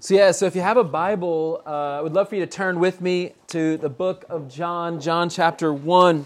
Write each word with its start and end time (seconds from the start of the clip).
So, 0.00 0.14
yeah, 0.14 0.30
so 0.30 0.46
if 0.46 0.54
you 0.54 0.62
have 0.62 0.76
a 0.76 0.84
Bible, 0.84 1.60
uh, 1.66 1.98
I 1.98 2.00
would 2.02 2.12
love 2.12 2.28
for 2.28 2.36
you 2.36 2.40
to 2.42 2.46
turn 2.46 2.78
with 2.78 3.00
me 3.00 3.32
to 3.48 3.76
the 3.78 3.88
book 3.88 4.24
of 4.30 4.48
John, 4.48 5.00
John 5.00 5.28
chapter 5.28 5.72
1. 5.72 6.24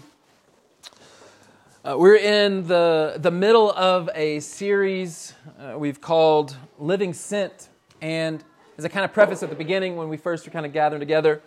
Uh, 1.83 1.95
we're 1.97 2.17
in 2.17 2.67
the, 2.67 3.15
the 3.17 3.31
middle 3.31 3.71
of 3.71 4.11
a 4.13 4.41
series 4.41 5.33
uh, 5.59 5.75
we've 5.75 5.99
called 5.99 6.55
Living 6.77 7.15
Sent. 7.15 7.69
And 7.99 8.43
as 8.77 8.85
a 8.85 8.89
kind 8.89 9.05
of 9.05 9.11
preface 9.11 9.41
at 9.41 9.49
the 9.49 9.55
beginning, 9.55 9.95
when 9.95 10.07
we 10.07 10.17
first 10.17 10.45
were 10.45 10.51
kind 10.51 10.67
of 10.67 10.71
gathering 10.71 10.99
together, 10.99 11.41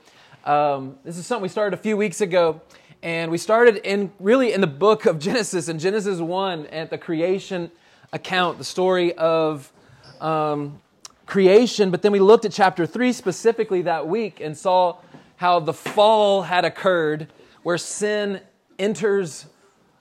um, 0.44 0.96
this 1.04 1.18
is 1.18 1.26
something 1.26 1.44
we 1.44 1.48
started 1.48 1.78
a 1.78 1.80
few 1.80 1.96
weeks 1.96 2.20
ago. 2.20 2.60
And 3.04 3.30
we 3.30 3.38
started 3.38 3.76
in 3.84 4.10
really 4.18 4.52
in 4.52 4.60
the 4.60 4.66
book 4.66 5.06
of 5.06 5.20
Genesis, 5.20 5.68
in 5.68 5.78
Genesis 5.78 6.18
1, 6.18 6.66
at 6.66 6.90
the 6.90 6.98
creation 6.98 7.70
account, 8.12 8.58
the 8.58 8.64
story 8.64 9.14
of. 9.14 9.72
Um, 10.20 10.80
creation, 11.26 11.90
but 11.90 12.02
then 12.02 12.12
we 12.12 12.20
looked 12.20 12.44
at 12.44 12.52
chapter 12.52 12.86
3 12.86 13.12
specifically 13.12 13.82
that 13.82 14.06
week 14.06 14.40
and 14.40 14.56
saw 14.56 14.96
how 15.36 15.60
the 15.60 15.72
fall 15.72 16.42
had 16.42 16.64
occurred, 16.64 17.28
where 17.62 17.76
sin 17.76 18.40
enters 18.78 19.46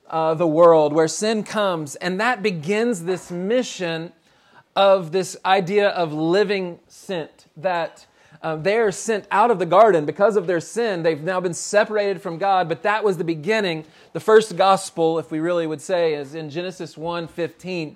uh, 0.10 0.34
the 0.36 0.48
world, 0.48 0.94
where 0.94 1.08
sin 1.08 1.44
comes. 1.44 1.96
And 1.96 2.20
that 2.22 2.44
begins 2.44 3.04
this 3.04 3.32
mission 3.32 4.14
of 4.76 5.12
this 5.12 5.36
idea 5.46 5.90
of 5.90 6.14
living 6.14 6.80
sent, 6.88 7.46
that 7.58 8.06
uh, 8.42 8.56
they 8.56 8.78
are 8.78 8.92
sent 8.92 9.26
out 9.32 9.50
of 9.50 9.58
the 9.58 9.66
garden 9.66 10.06
because 10.06 10.36
of 10.36 10.46
their 10.46 10.60
sin. 10.60 11.02
They've 11.02 11.22
now 11.22 11.40
been 11.40 11.54
separated 11.54 12.22
from 12.22 12.38
God, 12.38 12.70
but 12.70 12.84
that 12.84 13.04
was 13.04 13.18
the 13.18 13.24
beginning. 13.24 13.86
The 14.14 14.20
first 14.20 14.56
gospel, 14.56 15.18
if 15.18 15.32
we 15.32 15.40
really 15.40 15.66
would 15.66 15.82
say, 15.82 16.14
is 16.14 16.36
in 16.36 16.50
Genesis 16.50 16.96
1 16.98 17.28
15, 17.28 17.96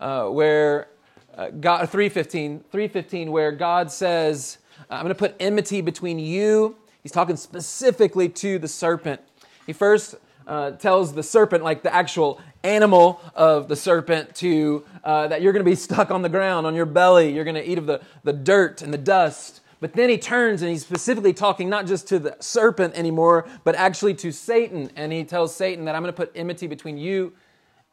uh, 0.00 0.24
where 0.28 0.88
uh, 1.38 1.50
God, 1.50 1.88
315, 1.88 2.64
315, 2.72 3.30
where 3.30 3.52
God 3.52 3.92
says, 3.92 4.58
I'm 4.90 5.04
going 5.04 5.14
to 5.14 5.18
put 5.18 5.36
enmity 5.38 5.80
between 5.80 6.18
you. 6.18 6.76
He's 7.04 7.12
talking 7.12 7.36
specifically 7.36 8.28
to 8.30 8.58
the 8.58 8.66
serpent. 8.66 9.20
He 9.64 9.72
first 9.72 10.16
uh, 10.48 10.72
tells 10.72 11.14
the 11.14 11.22
serpent, 11.22 11.62
like 11.62 11.84
the 11.84 11.94
actual 11.94 12.40
animal 12.64 13.20
of 13.36 13.68
the 13.68 13.76
serpent, 13.76 14.34
to 14.36 14.84
uh, 15.04 15.28
that 15.28 15.40
you're 15.40 15.52
going 15.52 15.64
to 15.64 15.70
be 15.70 15.76
stuck 15.76 16.10
on 16.10 16.22
the 16.22 16.28
ground, 16.28 16.66
on 16.66 16.74
your 16.74 16.86
belly. 16.86 17.32
You're 17.32 17.44
going 17.44 17.54
to 17.54 17.70
eat 17.70 17.78
of 17.78 17.86
the, 17.86 18.00
the 18.24 18.32
dirt 18.32 18.82
and 18.82 18.92
the 18.92 18.98
dust. 18.98 19.60
But 19.78 19.92
then 19.92 20.08
he 20.08 20.18
turns 20.18 20.60
and 20.62 20.72
he's 20.72 20.82
specifically 20.82 21.32
talking 21.32 21.68
not 21.68 21.86
just 21.86 22.08
to 22.08 22.18
the 22.18 22.36
serpent 22.40 22.94
anymore, 22.96 23.46
but 23.62 23.76
actually 23.76 24.14
to 24.14 24.32
Satan. 24.32 24.90
And 24.96 25.12
he 25.12 25.22
tells 25.22 25.54
Satan 25.54 25.84
that 25.84 25.94
I'm 25.94 26.02
going 26.02 26.12
to 26.12 26.16
put 26.16 26.32
enmity 26.34 26.66
between 26.66 26.98
you 26.98 27.32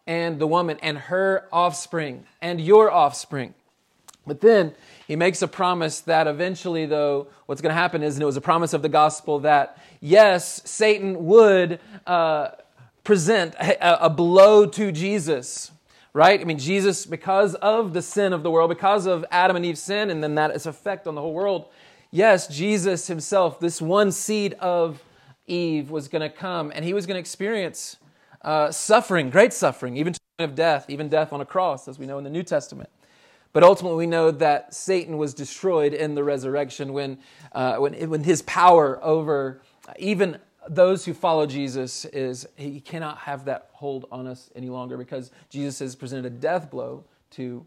and 0.07 0.39
the 0.39 0.47
woman 0.47 0.77
and 0.81 0.97
her 0.97 1.47
offspring 1.51 2.25
and 2.41 2.61
your 2.61 2.91
offspring. 2.91 3.53
But 4.27 4.41
then 4.41 4.73
he 5.07 5.15
makes 5.15 5.41
a 5.41 5.47
promise 5.47 5.99
that 6.01 6.27
eventually, 6.27 6.85
though, 6.85 7.27
what's 7.45 7.61
going 7.61 7.69
to 7.69 7.79
happen 7.79 8.01
is, 8.01 8.15
and 8.15 8.23
it 8.23 8.25
was 8.25 8.37
a 8.37 8.41
promise 8.41 8.73
of 8.73 8.81
the 8.81 8.89
gospel 8.89 9.39
that, 9.39 9.77
yes, 10.01 10.61
Satan 10.65 11.25
would 11.25 11.79
uh, 12.07 12.49
present 13.03 13.53
a, 13.55 14.05
a 14.05 14.09
blow 14.09 14.65
to 14.65 14.91
Jesus, 14.91 15.71
right? 16.13 16.39
I 16.39 16.43
mean, 16.43 16.57
Jesus, 16.57 17.05
because 17.05 17.53
of 17.55 17.93
the 17.93 18.01
sin 18.01 18.33
of 18.33 18.41
the 18.41 18.49
world, 18.49 18.69
because 18.69 19.05
of 19.05 19.23
Adam 19.29 19.55
and 19.55 19.65
Eve's 19.65 19.81
sin, 19.81 20.09
and 20.09 20.23
then 20.23 20.35
that 20.35 20.51
its 20.51 20.65
effect 20.65 21.05
on 21.07 21.13
the 21.13 21.21
whole 21.21 21.33
world, 21.33 21.67
yes, 22.09 22.47
Jesus 22.47 23.05
himself, 23.05 23.59
this 23.59 23.79
one 23.79 24.11
seed 24.11 24.53
of 24.55 25.03
Eve, 25.45 25.91
was 25.91 26.07
going 26.07 26.23
to 26.23 26.35
come 26.35 26.71
and 26.73 26.83
he 26.83 26.93
was 26.93 27.05
going 27.05 27.15
to 27.15 27.19
experience 27.19 27.97
uh, 28.45 28.71
suffering, 28.71 29.29
great 29.29 29.51
suffering, 29.51 29.97
even 29.97 30.13
to 30.13 30.19
the 30.19 30.43
point 30.43 30.51
of 30.51 30.55
death, 30.55 30.85
even 30.87 31.09
death 31.09 31.33
on 31.33 31.41
a 31.41 31.45
cross, 31.45 31.87
as 31.87 31.99
we 31.99 32.05
know 32.05 32.17
in 32.17 32.23
the 32.23 32.29
New 32.29 32.43
Testament. 32.43 32.89
But 33.51 33.63
ultimately, 33.63 33.97
we 33.97 34.07
know 34.07 34.31
that 34.31 34.73
Satan 34.73 35.17
was 35.17 35.33
destroyed 35.33 35.93
in 35.93 36.13
the 36.13 36.23
resurrection 36.23 36.93
when, 36.93 37.17
uh, 37.53 37.77
when, 37.77 37.93
when 38.09 38.23
his 38.23 38.41
power 38.43 39.03
over 39.03 39.61
even 39.97 40.39
those 40.69 41.05
who 41.05 41.13
follow 41.13 41.45
Jesus 41.45 42.05
is 42.05 42.47
he 42.55 42.79
cannot 42.79 43.19
have 43.19 43.45
that 43.45 43.69
hold 43.73 44.07
on 44.11 44.27
us 44.27 44.49
any 44.55 44.69
longer 44.69 44.97
because 44.97 45.31
Jesus 45.49 45.79
has 45.79 45.95
presented 45.95 46.25
a 46.25 46.29
death 46.29 46.69
blow 46.69 47.03
to 47.31 47.65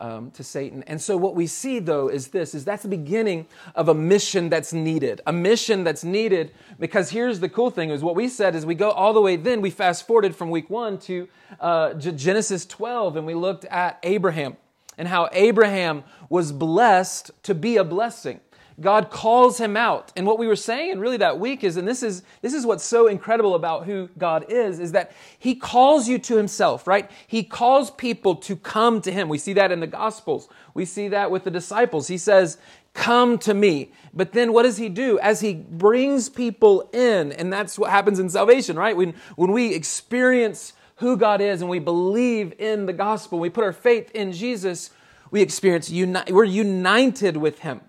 um, 0.00 0.30
to 0.32 0.44
Satan. 0.44 0.82
And 0.86 1.00
so 1.00 1.16
what 1.16 1.34
we 1.34 1.46
see 1.46 1.78
though 1.78 2.08
is 2.08 2.28
this 2.28 2.54
is 2.54 2.64
that's 2.64 2.82
the 2.82 2.88
beginning 2.88 3.46
of 3.74 3.88
a 3.88 3.94
mission 3.94 4.48
that's 4.48 4.72
needed. 4.72 5.20
A 5.26 5.32
mission 5.32 5.84
that's 5.84 6.04
needed 6.04 6.52
because 6.78 7.10
here's 7.10 7.40
the 7.40 7.48
cool 7.48 7.70
thing 7.70 7.90
is 7.90 8.02
what 8.02 8.16
we 8.16 8.28
said 8.28 8.54
is 8.54 8.64
we 8.64 8.74
go 8.74 8.90
all 8.90 9.12
the 9.12 9.20
way 9.20 9.36
then 9.36 9.60
we 9.60 9.70
fast 9.70 10.06
forwarded 10.06 10.34
from 10.34 10.50
week 10.50 10.70
1 10.70 10.98
to 10.98 11.28
uh, 11.60 11.94
Genesis 11.94 12.66
12 12.66 13.16
and 13.16 13.26
we 13.26 13.34
looked 13.34 13.64
at 13.66 13.98
Abraham 14.02 14.56
and 14.96 15.08
how 15.08 15.28
Abraham 15.32 16.04
was 16.28 16.52
blessed 16.52 17.30
to 17.44 17.54
be 17.54 17.76
a 17.76 17.84
blessing. 17.84 18.40
God 18.80 19.10
calls 19.10 19.58
him 19.58 19.76
out. 19.76 20.12
And 20.14 20.26
what 20.26 20.38
we 20.38 20.46
were 20.46 20.56
saying 20.56 20.92
and 20.92 21.00
really 21.00 21.16
that 21.16 21.40
week 21.40 21.64
is, 21.64 21.76
and 21.76 21.86
this 21.86 22.02
is, 22.02 22.22
this 22.42 22.54
is 22.54 22.64
what's 22.64 22.84
so 22.84 23.08
incredible 23.08 23.54
about 23.54 23.86
who 23.86 24.08
God 24.16 24.46
is, 24.48 24.78
is 24.78 24.92
that 24.92 25.12
he 25.38 25.56
calls 25.56 26.08
you 26.08 26.18
to 26.20 26.36
himself, 26.36 26.86
right? 26.86 27.10
He 27.26 27.42
calls 27.42 27.90
people 27.90 28.36
to 28.36 28.54
come 28.54 29.00
to 29.00 29.10
him. 29.10 29.28
We 29.28 29.38
see 29.38 29.52
that 29.54 29.72
in 29.72 29.80
the 29.80 29.88
Gospels. 29.88 30.48
We 30.74 30.84
see 30.84 31.08
that 31.08 31.30
with 31.30 31.44
the 31.44 31.50
disciples. 31.50 32.06
He 32.06 32.18
says, 32.18 32.58
come 32.94 33.38
to 33.38 33.54
me. 33.54 33.90
But 34.14 34.32
then 34.32 34.52
what 34.52 34.62
does 34.62 34.76
he 34.76 34.88
do? 34.88 35.18
As 35.18 35.40
he 35.40 35.54
brings 35.54 36.28
people 36.28 36.88
in, 36.92 37.32
and 37.32 37.52
that's 37.52 37.78
what 37.78 37.90
happens 37.90 38.18
in 38.18 38.28
salvation, 38.28 38.76
right? 38.76 38.96
When, 38.96 39.14
when 39.36 39.52
we 39.52 39.74
experience 39.74 40.72
who 40.96 41.16
God 41.16 41.40
is 41.40 41.60
and 41.60 41.70
we 41.70 41.78
believe 41.78 42.54
in 42.58 42.86
the 42.86 42.92
gospel, 42.92 43.38
we 43.38 43.50
put 43.50 43.64
our 43.64 43.72
faith 43.72 44.10
in 44.12 44.32
Jesus, 44.32 44.90
we 45.30 45.42
experience, 45.42 45.90
uni- 45.90 46.30
we're 46.30 46.44
united 46.44 47.36
with 47.36 47.60
him. 47.60 47.80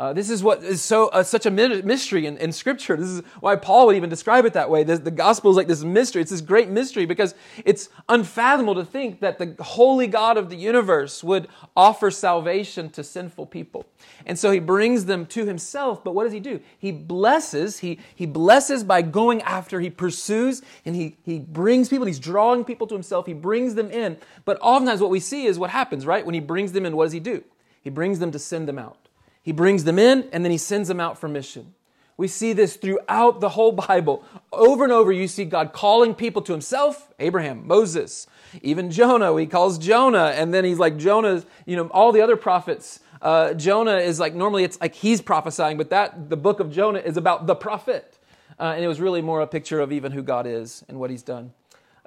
Uh, 0.00 0.14
this 0.14 0.30
is 0.30 0.42
what 0.42 0.64
is 0.64 0.80
so 0.80 1.08
uh, 1.08 1.22
such 1.22 1.44
a 1.44 1.50
mystery 1.50 2.24
in, 2.24 2.38
in, 2.38 2.50
Scripture. 2.52 2.96
This 2.96 3.10
is 3.10 3.22
why 3.40 3.54
Paul 3.54 3.84
would 3.84 3.96
even 3.96 4.08
describe 4.08 4.46
it 4.46 4.54
that 4.54 4.70
way. 4.70 4.82
The, 4.82 4.96
the 4.96 5.10
gospel 5.10 5.50
is 5.50 5.58
like 5.58 5.66
this 5.66 5.84
mystery. 5.84 6.22
It's 6.22 6.30
this 6.30 6.40
great 6.40 6.70
mystery 6.70 7.04
because 7.04 7.34
it's 7.66 7.90
unfathomable 8.08 8.76
to 8.76 8.84
think 8.86 9.20
that 9.20 9.38
the 9.38 9.54
holy 9.62 10.06
God 10.06 10.38
of 10.38 10.48
the 10.48 10.56
universe 10.56 11.22
would 11.22 11.48
offer 11.76 12.10
salvation 12.10 12.88
to 12.92 13.04
sinful 13.04 13.44
people. 13.44 13.84
And 14.24 14.38
so 14.38 14.50
he 14.50 14.58
brings 14.58 15.04
them 15.04 15.26
to 15.26 15.44
himself. 15.44 16.02
But 16.02 16.12
what 16.12 16.24
does 16.24 16.32
he 16.32 16.40
do? 16.40 16.60
He 16.78 16.92
blesses. 16.92 17.80
He, 17.80 17.98
he 18.14 18.24
blesses 18.24 18.82
by 18.82 19.02
going 19.02 19.42
after. 19.42 19.80
He 19.80 19.90
pursues 19.90 20.62
and 20.86 20.96
he, 20.96 21.18
he 21.24 21.40
brings 21.40 21.90
people. 21.90 22.06
He's 22.06 22.18
drawing 22.18 22.64
people 22.64 22.86
to 22.86 22.94
himself. 22.94 23.26
He 23.26 23.34
brings 23.34 23.74
them 23.74 23.90
in. 23.90 24.16
But 24.46 24.56
oftentimes 24.62 25.02
what 25.02 25.10
we 25.10 25.20
see 25.20 25.44
is 25.44 25.58
what 25.58 25.68
happens, 25.68 26.06
right? 26.06 26.24
When 26.24 26.34
he 26.34 26.40
brings 26.40 26.72
them 26.72 26.86
in, 26.86 26.96
what 26.96 27.04
does 27.04 27.12
he 27.12 27.20
do? 27.20 27.44
He 27.82 27.90
brings 27.90 28.18
them 28.18 28.30
to 28.30 28.38
send 28.38 28.66
them 28.66 28.78
out. 28.78 29.09
He 29.50 29.52
brings 29.52 29.82
them 29.82 29.98
in 29.98 30.28
and 30.32 30.44
then 30.44 30.52
he 30.52 30.58
sends 30.58 30.86
them 30.86 31.00
out 31.00 31.18
for 31.18 31.28
mission. 31.28 31.74
We 32.16 32.28
see 32.28 32.52
this 32.52 32.76
throughout 32.76 33.40
the 33.40 33.48
whole 33.48 33.72
Bible. 33.72 34.24
Over 34.52 34.84
and 34.84 34.92
over, 34.92 35.10
you 35.10 35.26
see 35.26 35.44
God 35.44 35.72
calling 35.72 36.14
people 36.14 36.40
to 36.42 36.52
himself 36.52 37.12
Abraham, 37.18 37.66
Moses, 37.66 38.28
even 38.62 38.92
Jonah. 38.92 39.36
He 39.40 39.46
calls 39.46 39.76
Jonah, 39.76 40.26
and 40.36 40.54
then 40.54 40.64
he's 40.64 40.78
like, 40.78 40.96
Jonah, 40.98 41.42
you 41.66 41.74
know, 41.74 41.88
all 41.88 42.12
the 42.12 42.20
other 42.20 42.36
prophets. 42.36 43.00
Uh, 43.20 43.54
Jonah 43.54 43.96
is 43.96 44.20
like, 44.20 44.36
normally 44.36 44.62
it's 44.62 44.80
like 44.80 44.94
he's 44.94 45.20
prophesying, 45.20 45.76
but 45.76 45.90
that, 45.90 46.30
the 46.30 46.36
book 46.36 46.60
of 46.60 46.70
Jonah 46.70 47.00
is 47.00 47.16
about 47.16 47.48
the 47.48 47.56
prophet. 47.56 48.20
Uh, 48.56 48.74
and 48.76 48.84
it 48.84 48.86
was 48.86 49.00
really 49.00 49.20
more 49.20 49.40
a 49.40 49.48
picture 49.48 49.80
of 49.80 49.90
even 49.90 50.12
who 50.12 50.22
God 50.22 50.46
is 50.46 50.84
and 50.88 51.00
what 51.00 51.10
he's 51.10 51.24
done. 51.24 51.52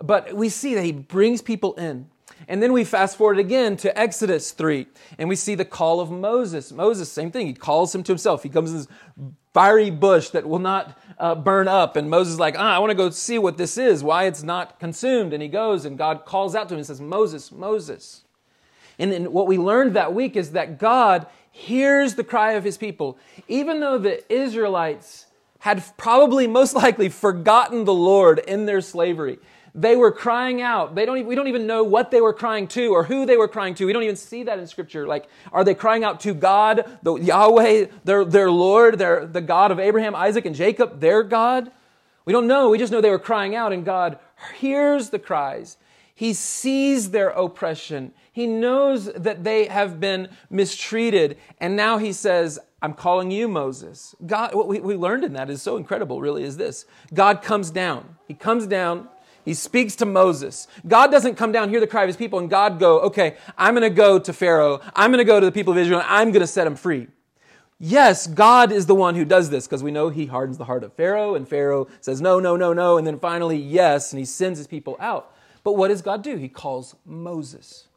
But 0.02 0.32
we 0.32 0.48
see 0.48 0.76
that 0.76 0.86
he 0.86 0.94
brings 0.94 1.42
people 1.42 1.74
in. 1.74 2.08
And 2.48 2.62
then 2.62 2.74
we 2.74 2.84
fast 2.84 3.18
forward 3.18 3.40
again 3.40 3.78
to 3.78 3.98
Exodus 3.98 4.52
3, 4.52 4.88
and 5.18 5.30
we 5.30 5.36
see 5.36 5.56
the 5.56 5.66
call 5.66 6.00
of 6.00 6.12
Moses. 6.12 6.72
Moses, 6.72 7.12
same 7.12 7.32
thing. 7.32 7.48
He 7.48 7.54
calls 7.54 7.94
him 7.94 8.04
to 8.04 8.12
himself. 8.12 8.44
He 8.44 8.50
comes 8.50 8.72
in 8.72 8.78
this 8.78 8.88
fiery 9.54 9.92
bush 9.92 10.30
that 10.30 10.48
will 10.48 10.60
not 10.60 11.00
uh, 11.18 11.36
burn 11.36 11.68
up. 11.68 11.96
And 11.96 12.10
Moses 12.10 12.34
is 12.34 12.40
like, 12.40 12.56
ah, 12.58 12.76
I 12.76 12.80
want 12.80 12.92
to 12.92 12.96
go 12.96 13.10
see 13.12 13.40
what 13.40 13.58
this 13.58 13.78
is, 13.78 14.04
why 14.04 14.26
it's 14.26 14.44
not 14.44 14.80
consumed. 14.80 15.32
And 15.32 15.42
he 15.42 15.50
goes, 15.50 15.86
and 15.86 15.98
God 15.98 16.26
calls 16.26 16.56
out 16.56 16.70
to 16.70 16.76
him 16.76 16.80
and 16.80 16.88
says, 16.88 17.00
Moses, 17.00 17.52
Moses. 17.52 18.24
And 19.00 19.12
then 19.12 19.32
what 19.32 19.48
we 19.48 19.58
learned 19.58 19.96
that 19.96 20.14
week 20.14 20.36
is 20.36 20.52
that 20.52 20.80
God 20.80 21.28
hears 21.52 22.16
the 22.16 22.24
cry 22.24 22.54
of 22.54 22.64
his 22.64 22.78
people. 22.78 23.18
Even 23.48 23.80
though 23.80 23.98
the 23.98 24.32
Israelites 24.34 25.28
had 25.60 25.82
probably 25.96 26.46
most 26.46 26.76
likely 26.76 27.08
forgotten 27.08 27.86
the 27.86 27.94
Lord 27.94 28.40
in 28.40 28.66
their 28.66 28.82
slavery. 28.82 29.40
They 29.76 29.96
were 29.96 30.12
crying 30.12 30.62
out. 30.62 30.94
They 30.94 31.06
don't 31.06 31.18
even, 31.18 31.28
we 31.28 31.36
don't 31.36 31.48
even 31.48 31.66
know 31.66 31.84
what 31.84 32.12
they 32.12 32.22
were 32.22 32.34
crying 32.34 32.68
to 32.70 32.94
or 32.94 33.06
who 33.06 33.26
they 33.26 33.38
were 33.38 33.48
crying 33.48 33.74
to. 33.76 33.86
We 33.86 33.94
don't 33.94 34.04
even 34.04 34.16
see 34.16 34.44
that 34.44 34.60
in 34.60 34.68
Scripture. 34.68 35.08
Like, 35.08 35.28
are 35.52 35.64
they 35.64 35.74
crying 35.74 36.04
out 36.04 36.20
to 36.22 36.36
God, 36.36 37.00
the 37.02 37.16
Yahweh, 37.16 37.88
their, 38.04 38.24
their 38.24 38.52
Lord, 38.52 39.00
their, 39.00 39.26
the 39.26 39.42
God 39.42 39.72
of 39.72 39.80
Abraham, 39.80 40.16
Isaac, 40.16 40.46
and 40.46 40.56
Jacob, 40.56 41.00
their 41.00 41.24
God? 41.24 41.72
We 42.26 42.34
don't 42.34 42.48
know. 42.48 42.70
We 42.70 42.78
just 42.78 42.92
know 42.92 43.02
they 43.02 43.10
were 43.10 43.18
crying 43.18 43.56
out, 43.56 43.74
and 43.74 43.84
God 43.84 44.20
hears 44.60 45.10
the 45.10 45.20
cries. 45.20 45.78
He 46.14 46.34
sees 46.34 47.10
their 47.10 47.30
oppression. 47.30 48.14
He 48.32 48.46
knows 48.46 49.12
that 49.14 49.44
they 49.44 49.66
have 49.66 50.00
been 50.00 50.30
mistreated. 50.52 51.38
And 51.60 51.76
now 51.76 51.98
he 51.98 52.14
says, 52.14 52.60
I'm 52.82 52.94
calling 52.94 53.32
you, 53.32 53.48
Moses. 53.48 54.14
God, 54.26 54.54
what 54.54 54.68
we, 54.68 54.80
we 54.80 54.96
learned 54.96 55.24
in 55.24 55.34
that 55.34 55.50
is 55.50 55.64
so 55.64 55.78
incredible, 55.78 56.22
really, 56.22 56.44
is 56.44 56.58
this 56.58 56.86
God 57.14 57.42
comes 57.42 57.72
down. 57.72 58.18
He 58.28 58.36
comes 58.36 58.68
down 58.68 59.10
He 59.46 59.54
speaks 59.54 59.96
to 59.98 60.06
Moses. 60.06 60.68
God 60.88 61.12
doesn't 61.12 61.36
come 61.36 61.52
down, 61.52 61.70
hear 61.70 61.80
the 61.80 61.88
cry 61.88 62.04
of 62.04 62.08
his 62.08 62.18
people, 62.18 62.40
and 62.40 62.50
God 62.50 62.80
go, 62.80 63.00
okay, 63.02 63.38
I'm 63.58 63.74
going 63.74 63.90
to 63.90 63.96
go 63.96 64.18
to 64.20 64.34
Pharaoh. 64.34 64.80
I'm 64.96 65.12
going 65.12 65.18
to 65.20 65.26
go 65.26 65.40
to 65.40 65.46
the 65.46 65.52
people 65.52 65.74
of 65.74 65.80
Israel, 65.80 66.00
and 66.00 66.10
I'm 66.10 66.32
going 66.32 66.42
to 66.42 66.48
set 66.48 66.64
them 66.64 66.76
free. 66.76 67.08
Yes, 67.80 68.28
God 68.28 68.72
is 68.72 68.86
the 68.86 68.96
one 68.96 69.16
who 69.16 69.26
does 69.26 69.50
this 69.50 69.68
because 69.68 69.84
we 69.84 69.92
know 69.92 70.08
he 70.08 70.26
hardens 70.26 70.58
the 70.58 70.64
heart 70.64 70.86
of 70.86 70.94
Pharaoh, 70.94 71.36
and 71.36 71.48
Pharaoh 71.48 71.88
says 72.00 72.22
no, 72.22 72.40
no, 72.40 72.56
no, 72.56 72.72
no, 72.72 72.98
and 72.98 73.06
then 73.06 73.20
finally, 73.20 73.58
yes, 73.58 74.14
and 74.14 74.20
he 74.20 74.26
sends 74.26 74.58
his 74.58 74.68
people 74.68 74.96
out. 75.00 75.36
But 75.64 75.74
what 75.74 75.90
does 75.90 76.02
God 76.02 76.22
do? 76.22 76.38
He 76.38 76.48
calls 76.48 76.96
Moses. 77.06 77.88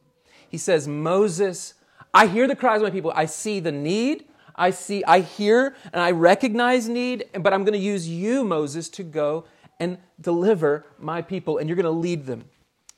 He 0.49 0.57
says, 0.57 0.87
Moses, 0.87 1.75
I 2.13 2.27
hear 2.27 2.47
the 2.47 2.55
cries 2.55 2.81
of 2.81 2.83
my 2.83 2.89
people. 2.89 3.13
I 3.15 3.25
see 3.25 3.59
the 3.59 3.71
need. 3.71 4.25
I 4.55 4.71
see, 4.71 5.03
I 5.03 5.19
hear, 5.19 5.75
and 5.93 6.01
I 6.01 6.11
recognize 6.11 6.89
need, 6.89 7.25
but 7.39 7.53
I'm 7.53 7.63
going 7.63 7.73
to 7.73 7.85
use 7.85 8.09
you, 8.09 8.43
Moses, 8.43 8.89
to 8.89 9.03
go 9.03 9.45
and 9.79 9.97
deliver 10.19 10.85
my 10.97 11.21
people, 11.21 11.57
and 11.57 11.69
you're 11.69 11.75
going 11.75 11.83
to 11.83 11.91
lead 11.91 12.25
them. 12.25 12.45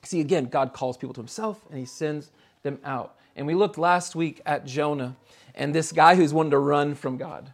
See, 0.03 0.21
again, 0.21 0.45
God 0.45 0.73
calls 0.73 0.97
people 0.97 1.13
to 1.13 1.19
himself, 1.19 1.59
and 1.69 1.79
he 1.79 1.85
sends 1.85 2.31
them 2.63 2.79
out. 2.83 3.15
And 3.35 3.47
we 3.47 3.53
looked 3.53 3.77
last 3.77 4.15
week 4.15 4.41
at 4.45 4.65
Jonah 4.65 5.15
and 5.55 5.73
this 5.73 5.91
guy 5.91 6.15
who's 6.15 6.33
wanting 6.33 6.51
to 6.51 6.57
run 6.59 6.95
from 6.95 7.17
God. 7.17 7.53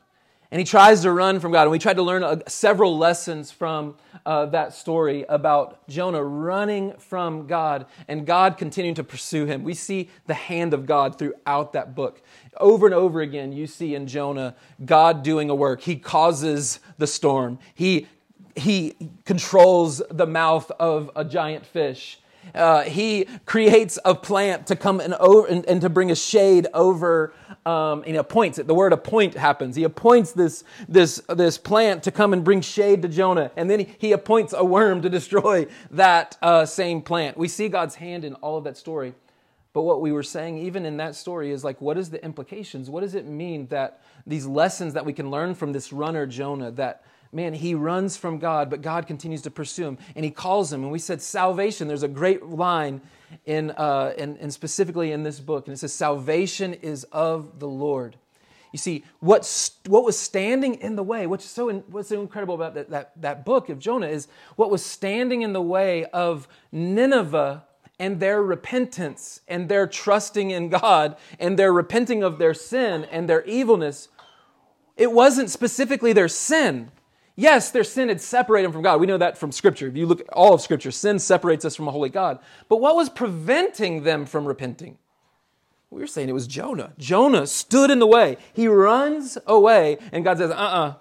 And 0.52 0.60
he 0.60 0.66
tries 0.66 1.02
to 1.02 1.12
run 1.12 1.40
from 1.40 1.52
God. 1.52 1.64
And 1.64 1.72
we 1.72 1.80
tried 1.80 1.98
to 1.98 2.04
learn 2.04 2.24
uh, 2.24 2.38
several 2.48 2.98
lessons 2.98 3.52
from 3.52 3.96
uh, 4.26 4.46
that 4.48 4.74
story 4.74 5.26
about 5.28 5.88
Jonah 5.90 6.24
running 6.24 6.94
from 6.98 7.48
God 7.48 7.88
and 8.08 8.26
God 8.26 8.58
continuing 8.58 8.96
to 8.96 9.04
pursue 9.04 9.46
him. 9.46 9.64
We 9.64 9.74
see 9.74 10.10
the 10.28 10.34
hand 10.34 10.74
of 10.74 10.86
God 10.86 11.18
throughout 11.18 11.74
that 11.74 11.94
book. 11.94 12.22
Over 12.58 12.86
and 12.86 12.96
over 12.96 13.22
again, 13.22 13.54
you 13.54 13.68
see 13.68 13.96
in 13.96 14.08
Jonah 14.08 14.56
God 14.86 15.24
doing 15.24 15.50
a 15.50 15.56
work. 15.56 15.82
He 15.82 15.98
causes 15.98 16.80
the 16.98 17.08
storm, 17.08 17.60
he, 17.74 18.08
he 18.56 18.96
controls 19.26 20.02
the 20.10 20.26
mouth 20.26 20.72
of 20.80 21.12
a 21.16 21.26
giant 21.26 21.66
fish. 21.66 22.20
Uh, 22.54 22.84
he 22.84 23.26
creates 23.46 23.98
a 24.06 24.14
plant 24.14 24.68
to 24.68 24.76
come 24.76 25.00
and, 25.00 25.16
over, 25.16 25.48
and, 25.48 25.66
and 25.66 25.82
to 25.82 25.90
bring 25.90 26.12
a 26.12 26.16
shade 26.16 26.68
over, 26.74 27.34
um, 27.66 28.04
and 28.06 28.16
appoints 28.18 28.60
it. 28.60 28.68
The 28.68 28.76
word 28.76 28.94
appoint 28.94 29.34
happens. 29.34 29.76
He 29.76 29.84
appoints 29.84 30.32
this, 30.32 30.64
this, 30.88 31.22
this 31.30 31.58
plant 31.58 32.04
to 32.04 32.12
come 32.12 32.34
and 32.34 32.44
bring 32.44 32.62
shade 32.62 33.02
to 33.02 33.08
Jonah, 33.08 33.52
and 33.56 33.70
then 33.70 33.80
he, 33.80 33.96
he 33.98 34.12
appoints 34.12 34.54
a 34.56 34.64
worm 34.64 35.02
to 35.02 35.10
destroy 35.10 35.66
that 35.92 36.38
uh, 36.42 36.66
same 36.66 37.02
plant. 37.02 37.38
We 37.38 37.48
see 37.48 37.68
God's 37.68 37.96
hand 37.96 38.24
in 38.24 38.36
all 38.36 38.58
of 38.58 38.64
that 38.66 38.78
story. 38.78 39.16
But 39.74 39.82
what 39.82 40.00
we 40.00 40.14
were 40.14 40.24
saying, 40.24 40.60
even 40.60 40.86
in 40.86 40.98
that 40.98 41.16
story, 41.16 41.52
is 41.52 41.66
like, 41.66 41.82
what 41.82 41.98
is 41.98 42.10
the 42.10 42.24
implications? 42.24 42.90
What 42.90 43.02
does 43.02 43.14
it 43.14 43.26
mean 43.26 43.68
that 43.68 44.02
these 44.26 44.46
lessons 44.46 44.94
that 44.94 45.06
we 45.06 45.12
can 45.12 45.30
learn 45.30 45.54
from 45.54 45.74
this 45.74 45.92
runner, 45.92 46.26
Jonah, 46.26 46.72
that 46.72 47.04
man, 47.36 47.54
he 47.54 47.76
runs 47.76 48.16
from 48.16 48.40
God, 48.40 48.70
but 48.70 48.82
God 48.82 49.06
continues 49.06 49.42
to 49.44 49.52
pursue 49.52 49.86
him 49.86 49.98
and 50.16 50.24
he 50.24 50.32
calls 50.32 50.72
him. 50.72 50.84
And 50.84 50.92
we 50.92 51.00
said 51.00 51.22
salvation, 51.22 51.88
there's 51.88 52.04
a 52.04 52.08
great 52.08 52.46
line 52.46 53.02
in, 53.46 53.72
uh, 53.72 54.14
in, 54.18 54.38
in 54.38 54.50
specifically 54.50 55.12
in 55.12 55.24
this 55.24 55.40
book, 55.40 55.68
and 55.68 55.74
it 55.74 55.78
says, 55.78 55.94
Salvation 55.94 56.74
is 56.76 57.04
of 57.12 57.60
the 57.60 57.68
Lord. 57.68 58.16
You 58.72 58.78
see, 58.78 59.04
what, 59.20 59.72
what 59.88 60.04
was 60.04 60.18
standing 60.20 60.76
in 60.76 60.96
the 60.96 61.04
way, 61.04 61.28
what's 61.28 61.46
so, 61.46 61.70
in, 61.70 61.78
what's 61.90 62.10
so 62.10 62.22
incredible 62.22 62.56
about 62.56 62.74
that, 62.74 62.90
that, 62.90 63.22
that 63.22 63.46
book 63.46 63.70
of 63.70 63.80
Jonah 63.80 64.08
is 64.08 64.28
what 64.56 64.70
was 64.70 64.86
standing 64.86 65.44
in 65.44 65.54
the 65.54 65.62
way 65.62 66.06
of 66.06 66.48
Nineveh 66.72 67.64
and 68.00 68.20
their 68.20 68.44
repentance 68.44 69.40
and 69.48 69.70
their 69.70 69.88
trusting 69.88 70.52
in 70.52 70.68
God 70.68 71.16
and 71.40 71.58
their 71.58 71.72
repenting 71.72 72.24
of 72.24 72.38
their 72.38 72.54
sin 72.54 73.06
and 73.06 73.30
their 73.30 73.44
evilness. 73.44 74.10
It 74.98 75.12
wasn't 75.12 75.50
specifically 75.50 76.12
their 76.12 76.28
sin. 76.28 76.92
Yes, 77.36 77.72
their 77.72 77.84
sin 77.84 78.08
had 78.08 78.22
separated 78.22 78.66
them 78.66 78.72
from 78.72 78.82
God. 78.82 79.00
We 79.00 79.08
know 79.08 79.18
that 79.18 79.38
from 79.38 79.52
Scripture. 79.52 79.88
If 79.88 79.98
you 79.98 80.06
look 80.06 80.22
at 80.22 80.30
all 80.30 80.54
of 80.54 80.62
Scripture, 80.62 80.92
sin 80.92 81.20
separates 81.20 81.66
us 81.66 81.76
from 81.76 81.88
a 81.88 81.92
holy 81.92 82.10
God. 82.10 82.40
But 82.70 82.78
what 82.78 82.96
was 82.96 83.10
preventing 83.10 84.04
them 84.04 84.26
from 84.26 84.46
repenting? 84.46 84.98
We 85.90 86.02
were 86.02 86.08
saying 86.08 86.30
it 86.30 86.34
was 86.34 86.48
Jonah. 86.48 86.94
Jonah 86.98 87.46
stood 87.46 87.92
in 87.92 88.00
the 88.00 88.08
way. 88.08 88.38
He 88.54 88.68
runs 88.68 89.38
away, 89.46 89.98
and 90.12 90.24
God 90.24 90.38
says, 90.38 90.52
uh 90.52 90.56
uh-uh, 90.56 90.88
uh 90.90 90.94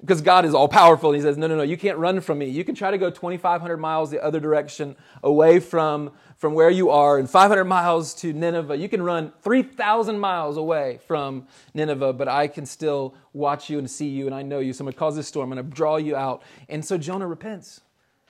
because 0.00 0.20
God 0.20 0.44
is 0.44 0.54
all 0.54 0.68
powerful. 0.68 1.12
He 1.12 1.20
says, 1.20 1.36
No, 1.36 1.46
no, 1.46 1.56
no, 1.56 1.62
you 1.62 1.76
can't 1.76 1.98
run 1.98 2.20
from 2.20 2.38
me. 2.38 2.46
You 2.46 2.64
can 2.64 2.74
try 2.74 2.90
to 2.90 2.98
go 2.98 3.10
2,500 3.10 3.76
miles 3.76 4.10
the 4.10 4.22
other 4.22 4.40
direction 4.40 4.96
away 5.22 5.60
from, 5.60 6.12
from 6.36 6.54
where 6.54 6.70
you 6.70 6.90
are 6.90 7.18
and 7.18 7.28
500 7.28 7.64
miles 7.64 8.14
to 8.14 8.32
Nineveh. 8.32 8.76
You 8.76 8.88
can 8.88 9.02
run 9.02 9.32
3,000 9.42 10.18
miles 10.18 10.56
away 10.56 11.00
from 11.06 11.46
Nineveh, 11.74 12.12
but 12.14 12.28
I 12.28 12.48
can 12.48 12.66
still 12.66 13.14
watch 13.32 13.68
you 13.70 13.78
and 13.78 13.90
see 13.90 14.08
you, 14.08 14.26
and 14.26 14.34
I 14.34 14.42
know 14.42 14.58
you. 14.58 14.72
So 14.72 14.82
I'm 14.82 14.86
going 14.86 14.94
to 14.94 14.98
cause 14.98 15.16
this 15.16 15.28
storm. 15.28 15.52
And 15.52 15.58
I'm 15.58 15.66
going 15.66 15.72
to 15.72 15.76
draw 15.76 15.96
you 15.96 16.16
out. 16.16 16.42
And 16.68 16.84
so 16.84 16.96
Jonah 16.98 17.26
repents. 17.26 17.80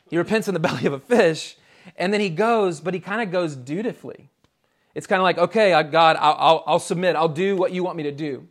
He 0.09 0.19
repents 0.19 0.49
in 0.49 0.55
the 0.55 0.61
belly 0.69 0.87
of 0.87 0.93
a 0.93 1.01
fish, 1.01 1.57
and 1.97 2.13
then 2.13 2.21
he 2.21 2.31
goes, 2.31 2.81
but 2.81 2.95
he 2.95 3.01
kind 3.01 3.23
of 3.23 3.31
goes 3.31 3.57
dutifully. 3.57 4.29
It's 4.95 5.07
kind 5.07 5.21
of 5.21 5.25
like, 5.25 5.39
okay, 5.39 5.71
God, 5.85 6.17
I'll, 6.19 6.37
I'll, 6.39 6.65
I'll 6.67 6.79
submit. 6.81 7.15
I'll 7.15 7.29
do 7.29 7.57
what 7.57 7.73
you 7.73 7.85
want 7.85 7.97
me 7.97 8.03
to 8.05 8.13
do. 8.13 8.49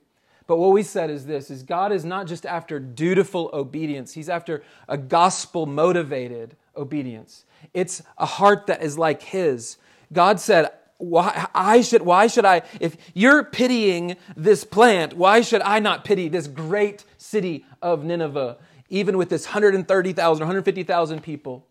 But 0.49 0.57
what 0.57 0.71
we 0.71 0.81
said 0.81 1.11
is 1.11 1.27
this 1.27 1.51
is 1.51 1.61
God 1.61 1.91
is 1.91 2.03
not 2.03 2.25
just 2.25 2.43
after 2.43 2.79
dutiful 2.79 3.51
obedience. 3.53 4.13
He's 4.13 4.29
after 4.29 4.63
a 4.87 4.97
gospel 4.97 5.67
motivated 5.67 6.55
obedience. 6.75 7.45
It's 7.71 8.01
a 8.17 8.25
heart 8.25 8.65
that 8.65 8.81
is 8.81 8.97
like 8.97 9.21
his. 9.21 9.77
God 10.11 10.39
said, 10.39 10.71
why 10.97 11.47
I 11.53 11.81
should 11.81 12.01
why 12.01 12.25
should 12.25 12.45
I 12.45 12.63
if 12.79 12.97
you're 13.13 13.43
pitying 13.43 14.17
this 14.35 14.63
plant, 14.63 15.13
why 15.13 15.41
should 15.41 15.61
I 15.61 15.77
not 15.77 16.03
pity 16.03 16.29
this 16.29 16.47
great 16.47 17.05
city 17.19 17.63
of 17.79 18.03
Nineveh 18.03 18.57
even 18.89 19.19
with 19.19 19.29
this 19.29 19.45
130,000 19.45 20.39
150,000 20.39 21.21
people? 21.21 21.67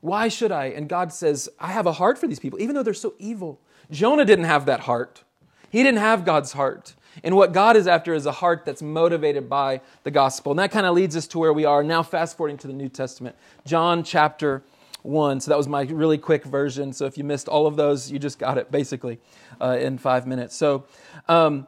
Why 0.00 0.28
should 0.28 0.52
I? 0.52 0.68
And 0.68 0.88
God 0.88 1.12
says, 1.12 1.50
I 1.60 1.72
have 1.72 1.84
a 1.84 1.92
heart 1.92 2.16
for 2.16 2.28
these 2.28 2.40
people 2.40 2.62
even 2.62 2.74
though 2.74 2.82
they're 2.82 2.94
so 2.94 3.12
evil. 3.18 3.60
Jonah 3.90 4.24
didn't 4.24 4.46
have 4.46 4.64
that 4.64 4.80
heart. 4.80 5.22
He 5.70 5.82
didn't 5.82 6.00
have 6.00 6.24
God's 6.24 6.52
heart. 6.54 6.94
And 7.24 7.36
what 7.36 7.52
God 7.52 7.76
is 7.76 7.86
after 7.86 8.14
is 8.14 8.26
a 8.26 8.32
heart 8.32 8.64
that's 8.64 8.82
motivated 8.82 9.48
by 9.48 9.80
the 10.04 10.10
gospel. 10.10 10.52
And 10.52 10.58
that 10.58 10.70
kind 10.70 10.86
of 10.86 10.94
leads 10.94 11.16
us 11.16 11.26
to 11.28 11.38
where 11.38 11.52
we 11.52 11.64
are 11.64 11.82
now, 11.82 12.02
fast 12.02 12.36
forwarding 12.36 12.58
to 12.58 12.66
the 12.66 12.72
New 12.72 12.88
Testament. 12.88 13.36
John 13.64 14.02
chapter 14.02 14.62
1. 15.02 15.40
So 15.40 15.50
that 15.50 15.56
was 15.56 15.68
my 15.68 15.82
really 15.82 16.18
quick 16.18 16.44
version. 16.44 16.92
So 16.92 17.06
if 17.06 17.16
you 17.18 17.24
missed 17.24 17.48
all 17.48 17.66
of 17.66 17.76
those, 17.76 18.10
you 18.10 18.18
just 18.18 18.38
got 18.38 18.58
it 18.58 18.70
basically 18.70 19.18
uh, 19.60 19.78
in 19.80 19.98
five 19.98 20.26
minutes. 20.26 20.54
So 20.56 20.84
um, 21.28 21.66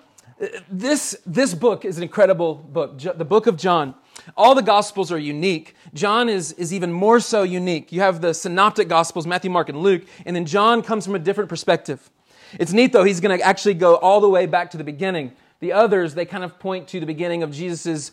this, 0.70 1.16
this 1.26 1.54
book 1.54 1.84
is 1.84 1.96
an 1.96 2.02
incredible 2.02 2.54
book, 2.54 2.98
the 2.98 3.24
book 3.24 3.46
of 3.46 3.56
John. 3.56 3.94
All 4.36 4.54
the 4.54 4.62
Gospels 4.62 5.10
are 5.10 5.18
unique. 5.18 5.74
John 5.94 6.28
is, 6.28 6.52
is 6.52 6.74
even 6.74 6.92
more 6.92 7.20
so 7.20 7.42
unique. 7.42 7.92
You 7.92 8.00
have 8.00 8.20
the 8.20 8.34
synoptic 8.34 8.88
Gospels, 8.88 9.26
Matthew, 9.26 9.50
Mark, 9.50 9.68
and 9.68 9.78
Luke, 9.78 10.02
and 10.26 10.36
then 10.36 10.44
John 10.44 10.82
comes 10.82 11.04
from 11.04 11.14
a 11.14 11.18
different 11.18 11.48
perspective. 11.48 12.10
It's 12.58 12.72
neat 12.72 12.92
though, 12.92 13.04
he's 13.04 13.20
going 13.20 13.38
to 13.38 13.44
actually 13.44 13.74
go 13.74 13.96
all 13.96 14.20
the 14.20 14.28
way 14.28 14.46
back 14.46 14.70
to 14.72 14.76
the 14.76 14.84
beginning. 14.84 15.32
The 15.60 15.72
others, 15.72 16.14
they 16.14 16.24
kind 16.24 16.42
of 16.42 16.58
point 16.58 16.88
to 16.88 17.00
the 17.00 17.06
beginning 17.06 17.42
of 17.42 17.52
Jesus' 17.52 18.12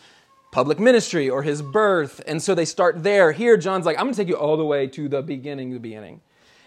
public 0.51 0.79
ministry 0.79 1.29
or 1.29 1.43
his 1.43 1.61
birth. 1.61 2.21
And 2.27 2.41
so 2.41 2.53
they 2.53 2.65
start 2.65 3.03
there. 3.03 3.31
Here, 3.31 3.57
John's 3.57 3.85
like, 3.85 3.97
I'm 3.97 4.05
going 4.05 4.13
to 4.13 4.21
take 4.21 4.27
you 4.27 4.35
all 4.35 4.57
the 4.57 4.65
way 4.65 4.87
to 4.87 5.09
the 5.09 5.21
beginning, 5.21 5.71
the 5.71 5.79
beginning. 5.79 6.21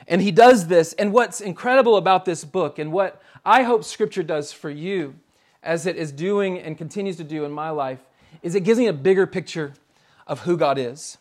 And 0.09 0.21
he 0.21 0.33
does 0.33 0.67
this. 0.67 0.93
And 0.95 1.13
what's 1.13 1.41
incredible 1.41 1.97
about 1.97 2.25
this 2.25 2.45
book 2.45 2.79
and 2.79 2.93
what 2.93 3.23
I 3.45 3.63
hope 3.63 3.85
Scripture 3.85 4.23
does 4.23 4.53
for 4.53 4.71
you, 4.71 5.15
as 5.63 5.87
it 5.87 5.97
is 5.97 6.13
doing 6.13 6.59
and 6.59 6.77
continues 6.77 7.17
to 7.19 7.25
do 7.25 7.45
in 7.45 7.53
my 7.53 7.71
life, 7.71 8.01
is 8.43 8.55
it 8.55 8.61
gives 8.61 8.79
me 8.79 8.87
a 8.87 8.93
bigger 8.93 9.27
picture 9.27 9.75
of 10.27 10.41
who 10.41 10.57
God 10.57 10.79
is. 10.79 11.19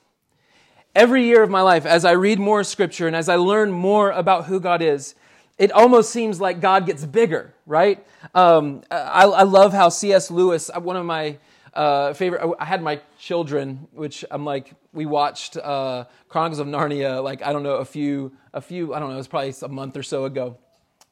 Every 0.96 1.26
year 1.26 1.44
of 1.44 1.50
my 1.50 1.62
life, 1.62 1.86
as 1.86 2.06
I 2.06 2.12
read 2.12 2.40
more 2.40 2.64
Scripture 2.64 3.08
and 3.08 3.16
as 3.16 3.30
I 3.30 3.36
learn 3.36 3.72
more 3.72 4.12
about 4.12 4.46
who 4.46 4.60
God 4.60 4.82
is, 4.82 5.16
it 5.60 5.74
almost 5.74 6.12
seems 6.12 6.40
like 6.40 6.62
God 6.62 6.86
gets 6.86 7.06
bigger, 7.06 7.54
right? 7.66 8.04
Um, 8.34 8.82
I, 8.90 9.26
I, 9.26 9.44
love 9.44 9.74
how 9.74 9.90
C.S. 9.90 10.32
Lewis, 10.32 10.72
uh, 10.74 10.80
one 10.80 10.96
of 10.96 11.06
my 11.06 11.38
uh, 11.74 12.14
favorite, 12.14 12.56
I 12.58 12.66
had 12.66 12.82
my 12.82 13.02
children, 13.20 13.88
which 13.92 14.24
I'm 14.32 14.46
like, 14.46 14.74
we 14.94 15.06
watched 15.06 15.58
uh, 15.58 16.06
Chronicles 16.30 16.60
of 16.60 16.68
Narnia, 16.68 17.22
like, 17.22 17.44
I 17.44 17.52
don't 17.52 17.64
know, 17.64 17.76
a 17.76 17.86
few, 17.86 18.32
a 18.54 18.62
few, 18.62 18.94
I 18.94 19.00
don't 19.00 19.10
know, 19.10 19.16
it 19.16 19.18
was 19.18 19.28
probably 19.28 19.54
a 19.62 19.68
month 19.68 19.98
or 19.98 20.04
so 20.04 20.24
ago. 20.24 20.58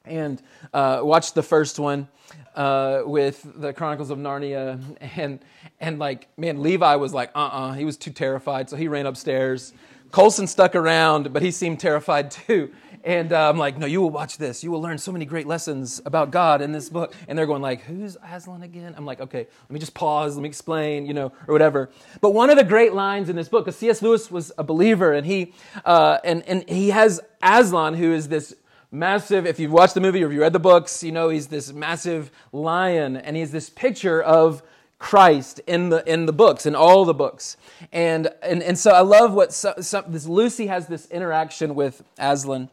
And 0.05 0.41
uh, 0.73 1.01
watched 1.03 1.35
the 1.35 1.43
first 1.43 1.77
one 1.77 2.07
uh, 2.55 3.01
with 3.05 3.45
the 3.55 3.73
Chronicles 3.73 4.09
of 4.09 4.17
Narnia, 4.17 4.79
and 5.17 5.39
and 5.81 5.99
like 5.99 6.29
man, 6.37 6.63
Levi 6.63 6.95
was 6.95 7.13
like, 7.13 7.29
uh, 7.35 7.39
uh-uh. 7.39 7.49
uh 7.49 7.73
he 7.73 7.83
was 7.83 7.97
too 7.97 8.11
terrified, 8.11 8.69
so 8.69 8.77
he 8.77 8.87
ran 8.87 9.05
upstairs. 9.05 9.73
Colson 10.11 10.47
stuck 10.47 10.75
around, 10.75 11.33
but 11.33 11.41
he 11.41 11.51
seemed 11.51 11.81
terrified 11.81 12.31
too. 12.31 12.71
And 13.03 13.31
uh, 13.31 13.49
I'm 13.49 13.57
like, 13.57 13.77
no, 13.77 13.85
you 13.85 14.01
will 14.01 14.09
watch 14.09 14.37
this. 14.37 14.63
You 14.63 14.71
will 14.71 14.81
learn 14.81 14.97
so 14.97 15.11
many 15.11 15.25
great 15.25 15.47
lessons 15.47 16.01
about 16.05 16.31
God 16.31 16.61
in 16.61 16.71
this 16.71 16.89
book. 16.89 17.13
And 17.27 17.37
they're 17.37 17.45
going 17.45 17.61
like, 17.61 17.81
who's 17.81 18.17
Aslan 18.23 18.63
again? 18.63 18.93
I'm 18.97 19.05
like, 19.05 19.21
okay, 19.21 19.47
let 19.47 19.71
me 19.71 19.79
just 19.79 19.93
pause. 19.93 20.35
Let 20.35 20.43
me 20.43 20.49
explain, 20.49 21.05
you 21.05 21.13
know, 21.13 21.31
or 21.47 21.53
whatever. 21.53 21.89
But 22.21 22.31
one 22.31 22.49
of 22.49 22.57
the 22.57 22.63
great 22.63 22.93
lines 22.93 23.29
in 23.29 23.35
this 23.35 23.49
book, 23.49 23.65
because 23.65 23.77
C.S. 23.77 24.01
Lewis 24.01 24.29
was 24.31 24.51
a 24.57 24.63
believer, 24.63 25.13
and 25.13 25.25
he 25.25 25.53
uh, 25.85 26.19
and 26.23 26.43
and 26.47 26.67
he 26.69 26.89
has 26.89 27.21
Aslan, 27.41 27.95
who 27.95 28.13
is 28.13 28.27
this 28.27 28.55
massive. 28.91 29.45
If 29.45 29.59
you've 29.59 29.71
watched 29.71 29.93
the 29.93 30.01
movie 30.01 30.23
or 30.23 30.27
if 30.27 30.33
you 30.33 30.41
read 30.41 30.53
the 30.53 30.59
books, 30.59 31.03
you 31.03 31.11
know 31.11 31.29
he's 31.29 31.47
this 31.47 31.71
massive 31.71 32.31
lion, 32.51 33.17
and 33.17 33.35
he's 33.35 33.51
this 33.51 33.69
picture 33.69 34.21
of 34.21 34.63
Christ 34.99 35.59
in 35.67 35.89
the 35.89 36.03
in 36.11 36.25
the 36.25 36.33
books, 36.33 36.65
in 36.65 36.75
all 36.75 37.05
the 37.05 37.13
books. 37.13 37.57
And 37.91 38.29
and, 38.41 38.63
and 38.63 38.77
so 38.77 38.91
I 38.91 39.01
love 39.01 39.33
what 39.33 39.53
so, 39.53 39.75
so, 39.79 40.03
this 40.07 40.25
Lucy 40.25 40.67
has 40.67 40.87
this 40.87 41.07
interaction 41.07 41.75
with 41.75 42.03
Aslan. 42.17 42.69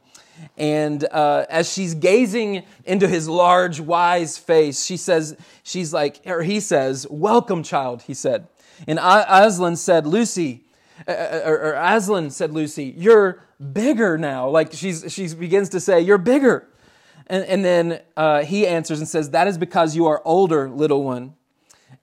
And 0.57 1.05
uh, 1.11 1.47
as 1.49 1.73
she's 1.73 1.95
gazing 1.95 2.65
into 2.85 3.09
his 3.09 3.29
large, 3.29 3.81
wise 3.81 4.39
face, 4.39 4.85
she 4.85 4.97
says, 4.97 5.37
she's 5.63 5.93
like, 5.93 6.21
or 6.27 6.43
he 6.43 6.61
says, 6.61 7.07
Welcome, 7.11 7.63
child, 7.63 8.03
he 8.03 8.15
said. 8.15 8.47
And 8.87 8.99
Aslan 9.01 9.77
said, 9.77 10.07
Lucy, 10.07 10.65
uh, 11.07 11.11
uh, 11.11 11.43
or, 11.47 11.73
Aslan 11.73 12.31
said, 12.31 12.53
Lucy, 12.53 12.95
you're 12.97 13.43
bigger 13.73 14.19
now. 14.19 14.49
Like 14.49 14.73
she's, 14.73 15.13
she 15.13 15.33
begins 15.35 15.71
to 15.71 15.81
say, 15.81 16.01
You're 16.01 16.19
bigger. 16.19 16.69
And, 17.27 17.45
and 17.45 17.65
then 17.65 18.01
uh, 18.17 18.43
he 18.45 18.67
answers 18.67 18.99
and 18.99 19.09
says, 19.09 19.31
That 19.31 19.49
is 19.49 19.59
because 19.59 19.97
you 19.97 20.07
are 20.07 20.23
older, 20.25 20.69
little 20.69 21.03
one. 21.03 21.35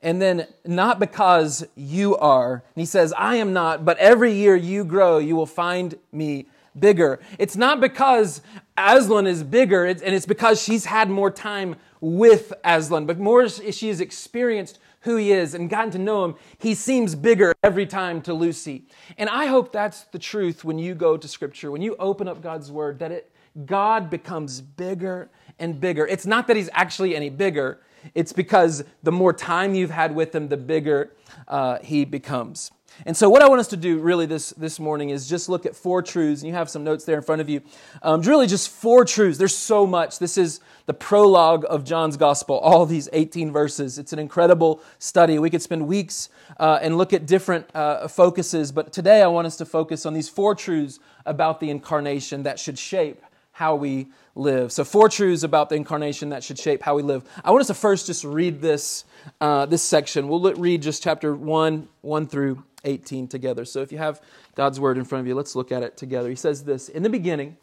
And 0.04 0.20
then, 0.20 0.48
not 0.66 1.00
because 1.00 1.64
you 1.76 2.18
are. 2.18 2.54
And 2.54 2.82
he 2.82 2.86
says, 2.86 3.14
I 3.16 3.36
am 3.36 3.54
not, 3.54 3.86
but 3.86 3.98
every 4.00 4.34
year 4.34 4.56
you 4.56 4.84
grow, 4.84 5.20
you 5.20 5.36
will 5.36 5.46
find 5.46 5.94
me 6.12 6.48
bigger. 6.78 7.20
It's 7.38 7.56
not 7.56 7.80
because 7.80 8.42
Aslan 8.78 9.28
is 9.28 9.44
bigger, 9.44 9.86
and 9.86 10.02
it's 10.02 10.26
because 10.26 10.62
she's 10.62 10.86
had 10.86 11.10
more 11.10 11.32
time 11.32 11.76
with 12.00 12.54
Aslan, 12.64 13.06
but 13.06 13.20
more 13.20 13.48
she 13.48 13.88
has 13.90 14.02
experienced 14.02 14.80
who 15.02 15.16
he 15.16 15.32
is 15.32 15.54
and 15.54 15.70
gotten 15.70 15.92
to 15.92 16.00
know 16.00 16.26
him, 16.26 16.36
he 16.58 16.76
seems 16.76 17.16
bigger 17.16 17.54
every 17.64 17.86
time 17.86 18.22
to 18.22 18.34
Lucy. 18.34 18.86
And 19.18 19.30
I 19.30 19.48
hope 19.48 19.72
that's 19.72 20.04
the 20.06 20.20
truth 20.20 20.64
when 20.64 20.78
you 20.78 20.96
go 20.96 21.18
to 21.18 21.28
Scripture, 21.28 21.72
when 21.72 21.82
you 21.82 21.96
open 21.98 22.28
up 22.28 22.42
God's 22.42 22.72
Word, 22.72 23.00
that 23.00 23.12
it, 23.12 23.32
God 23.66 24.10
becomes 24.10 24.62
bigger 24.62 25.30
and 25.60 25.80
bigger. 25.80 26.06
It's 26.08 26.26
not 26.26 26.48
that 26.48 26.56
he's 26.56 26.70
actually 26.74 27.16
any 27.16 27.30
bigger, 27.30 27.80
it's 28.16 28.34
because 28.34 28.84
the 29.04 29.12
more 29.12 29.34
time 29.34 29.76
you've 29.76 29.92
had 29.92 30.16
with 30.16 30.34
him, 30.34 30.48
the 30.48 30.58
bigger 30.58 31.12
uh, 31.48 31.80
he 31.80 32.06
becomes. 32.06 32.72
And 33.06 33.16
so, 33.18 33.30
what 33.30 33.42
I 33.42 33.50
want 33.50 33.60
us 33.60 33.68
to 33.70 33.78
do 33.78 34.00
really 34.00 34.26
this, 34.26 34.52
this 34.52 34.80
morning 34.80 35.10
is 35.10 35.28
just 35.28 35.50
look 35.50 35.66
at 35.66 35.76
four 35.76 36.02
truths, 36.02 36.42
and 36.42 36.48
you 36.48 36.54
have 36.54 36.70
some 36.70 36.84
notes 36.84 37.04
there 37.06 37.18
in 37.18 37.24
front 37.24 37.42
of 37.42 37.50
you. 37.50 37.62
Um, 38.04 38.22
really, 38.22 38.48
just 38.48 38.70
four 38.70 39.06
truths. 39.06 39.38
There's 39.38 39.56
so 39.56 39.88
much. 39.88 40.20
This 40.20 40.38
is 40.38 40.60
the 40.86 40.94
prologue 40.94 41.66
of 41.70 41.84
John's 41.84 42.18
gospel, 42.18 42.58
all 42.60 42.86
these 42.86 43.10
18 43.14 43.52
verses. 43.52 43.98
It's 43.98 44.14
an 44.14 44.20
incredible 44.20 44.82
study. 45.00 45.40
We 45.40 45.50
could 45.50 45.62
spend 45.62 45.88
weeks 45.88 46.30
uh, 46.60 46.80
and 46.82 46.98
look 46.98 47.14
at 47.14 47.26
different 47.26 47.74
uh, 47.76 48.08
focuses, 48.08 48.72
but 48.72 48.92
today 48.92 49.22
I 49.22 49.28
want 49.28 49.48
us 49.48 49.58
to 49.58 49.66
focus 49.66 50.06
on 50.06 50.14
these 50.14 50.30
four 50.30 50.56
truths 50.56 51.00
about 51.26 51.60
the 51.60 51.70
incarnation 51.70 52.44
that 52.44 52.60
should 52.60 52.78
shape 52.78 53.22
how 53.62 53.76
we 53.76 54.08
live. 54.34 54.72
So, 54.72 54.84
four 54.84 55.08
truths 55.08 55.44
about 55.44 55.70
the 55.70 55.76
incarnation 55.76 56.30
that 56.30 56.44
should 56.44 56.58
shape 56.58 56.82
how 56.82 56.96
we 56.96 57.04
live. 57.04 57.24
I 57.46 57.52
want 57.52 57.62
us 57.62 57.68
to 57.68 57.76
first 57.76 58.08
just 58.08 58.24
read 58.24 58.60
this, 58.60 59.06
uh, 59.40 59.68
this 59.68 59.84
section. 59.84 60.28
We'll 60.28 60.52
read 60.56 60.82
just 60.82 61.04
chapter 61.04 61.36
1, 61.36 61.88
1 62.02 62.28
through 62.28 62.64
18 62.86 63.28
together. 63.28 63.64
So 63.64 63.84
if 63.84 63.92
you 63.92 64.00
have 64.00 64.20
God's 64.56 64.80
word 64.80 64.98
in 64.98 65.06
front 65.06 65.20
of 65.20 65.28
you, 65.28 65.36
let's 65.36 65.56
look 65.56 65.72
at 65.72 65.84
it 65.84 65.96
together. 65.96 66.28
He 66.28 66.36
says 66.36 66.64
this 66.64 66.90
In 66.90 67.04
the 67.04 67.10
beginning 67.10 67.58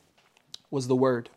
was 0.70 0.86
the 0.86 0.94
Word, 0.94 1.30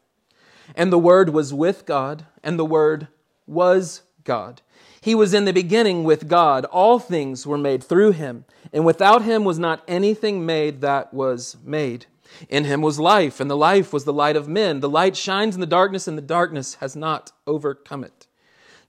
and 0.75 0.94
the 0.94 1.00
Word 1.00 1.30
was 1.30 1.51
with 1.51 1.88
God, 1.88 2.27
and 2.44 2.60
the 2.60 2.63
Word 2.63 3.08
was 3.48 4.03
God. 4.24 4.62
He 5.01 5.15
was 5.15 5.34
in 5.34 5.46
the 5.46 5.53
beginning 5.53 6.03
with 6.03 6.27
God. 6.27 6.65
All 6.65 7.00
things 7.00 7.48
were 7.48 7.58
made 7.58 7.84
through 7.84 8.12
him, 8.12 8.46
and 8.72 8.86
without 8.86 9.24
him 9.24 9.44
was 9.44 9.58
not 9.58 9.84
anything 9.88 10.46
made 10.46 10.82
that 10.82 11.12
was 11.12 11.58
made. 11.63 12.06
In 12.50 12.66
him 12.66 12.82
was 12.82 13.00
life, 13.00 13.40
and 13.40 13.50
the 13.50 13.58
life 13.58 13.94
was 13.94 14.04
the 14.04 14.14
light 14.14 14.36
of 14.36 14.48
men. 14.48 14.80
The 14.80 14.90
light 14.90 15.16
shines 15.16 15.56
in 15.56 15.62
the 15.62 15.68
darkness, 15.68 16.08
and 16.08 16.18
the 16.18 16.22
darkness 16.22 16.76
has 16.76 16.96
not 16.96 17.32
overcome 17.46 18.04
it. 18.04 18.28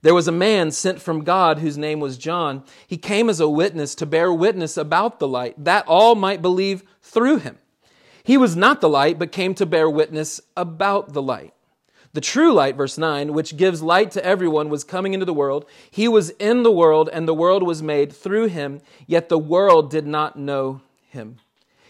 There 0.01 0.13
was 0.13 0.27
a 0.27 0.33
man 0.33 0.71
sent 0.71 1.01
from 1.01 1.23
God 1.23 1.59
whose 1.59 1.77
name 1.77 2.01
was 2.01 2.17
John. 2.17 2.63
He 2.85 2.97
came 2.97 3.29
as 3.29 3.39
a 3.39 3.47
witness 3.47 3.95
to 3.95 4.05
bear 4.05 4.33
witness 4.33 4.75
about 4.75 5.19
the 5.19 5.27
light, 5.27 5.55
that 5.63 5.87
all 5.87 6.15
might 6.15 6.41
believe 6.41 6.83
through 7.01 7.37
him. 7.37 7.57
He 8.23 8.37
was 8.37 8.55
not 8.55 8.81
the 8.81 8.89
light, 8.89 9.17
but 9.17 9.31
came 9.31 9.53
to 9.55 9.65
bear 9.65 9.89
witness 9.89 10.41
about 10.57 11.13
the 11.13 11.21
light. 11.21 11.53
The 12.13 12.21
true 12.21 12.53
light, 12.53 12.75
verse 12.75 12.97
9, 12.97 13.33
which 13.33 13.57
gives 13.57 13.81
light 13.81 14.11
to 14.11 14.23
everyone, 14.23 14.69
was 14.69 14.83
coming 14.83 15.13
into 15.13 15.25
the 15.25 15.33
world. 15.33 15.65
He 15.89 16.07
was 16.07 16.29
in 16.31 16.63
the 16.63 16.71
world, 16.71 17.09
and 17.11 17.27
the 17.27 17.33
world 17.33 17.63
was 17.63 17.81
made 17.81 18.13
through 18.13 18.47
him, 18.47 18.81
yet 19.07 19.29
the 19.29 19.39
world 19.39 19.89
did 19.89 20.05
not 20.05 20.37
know 20.37 20.81
him. 21.09 21.37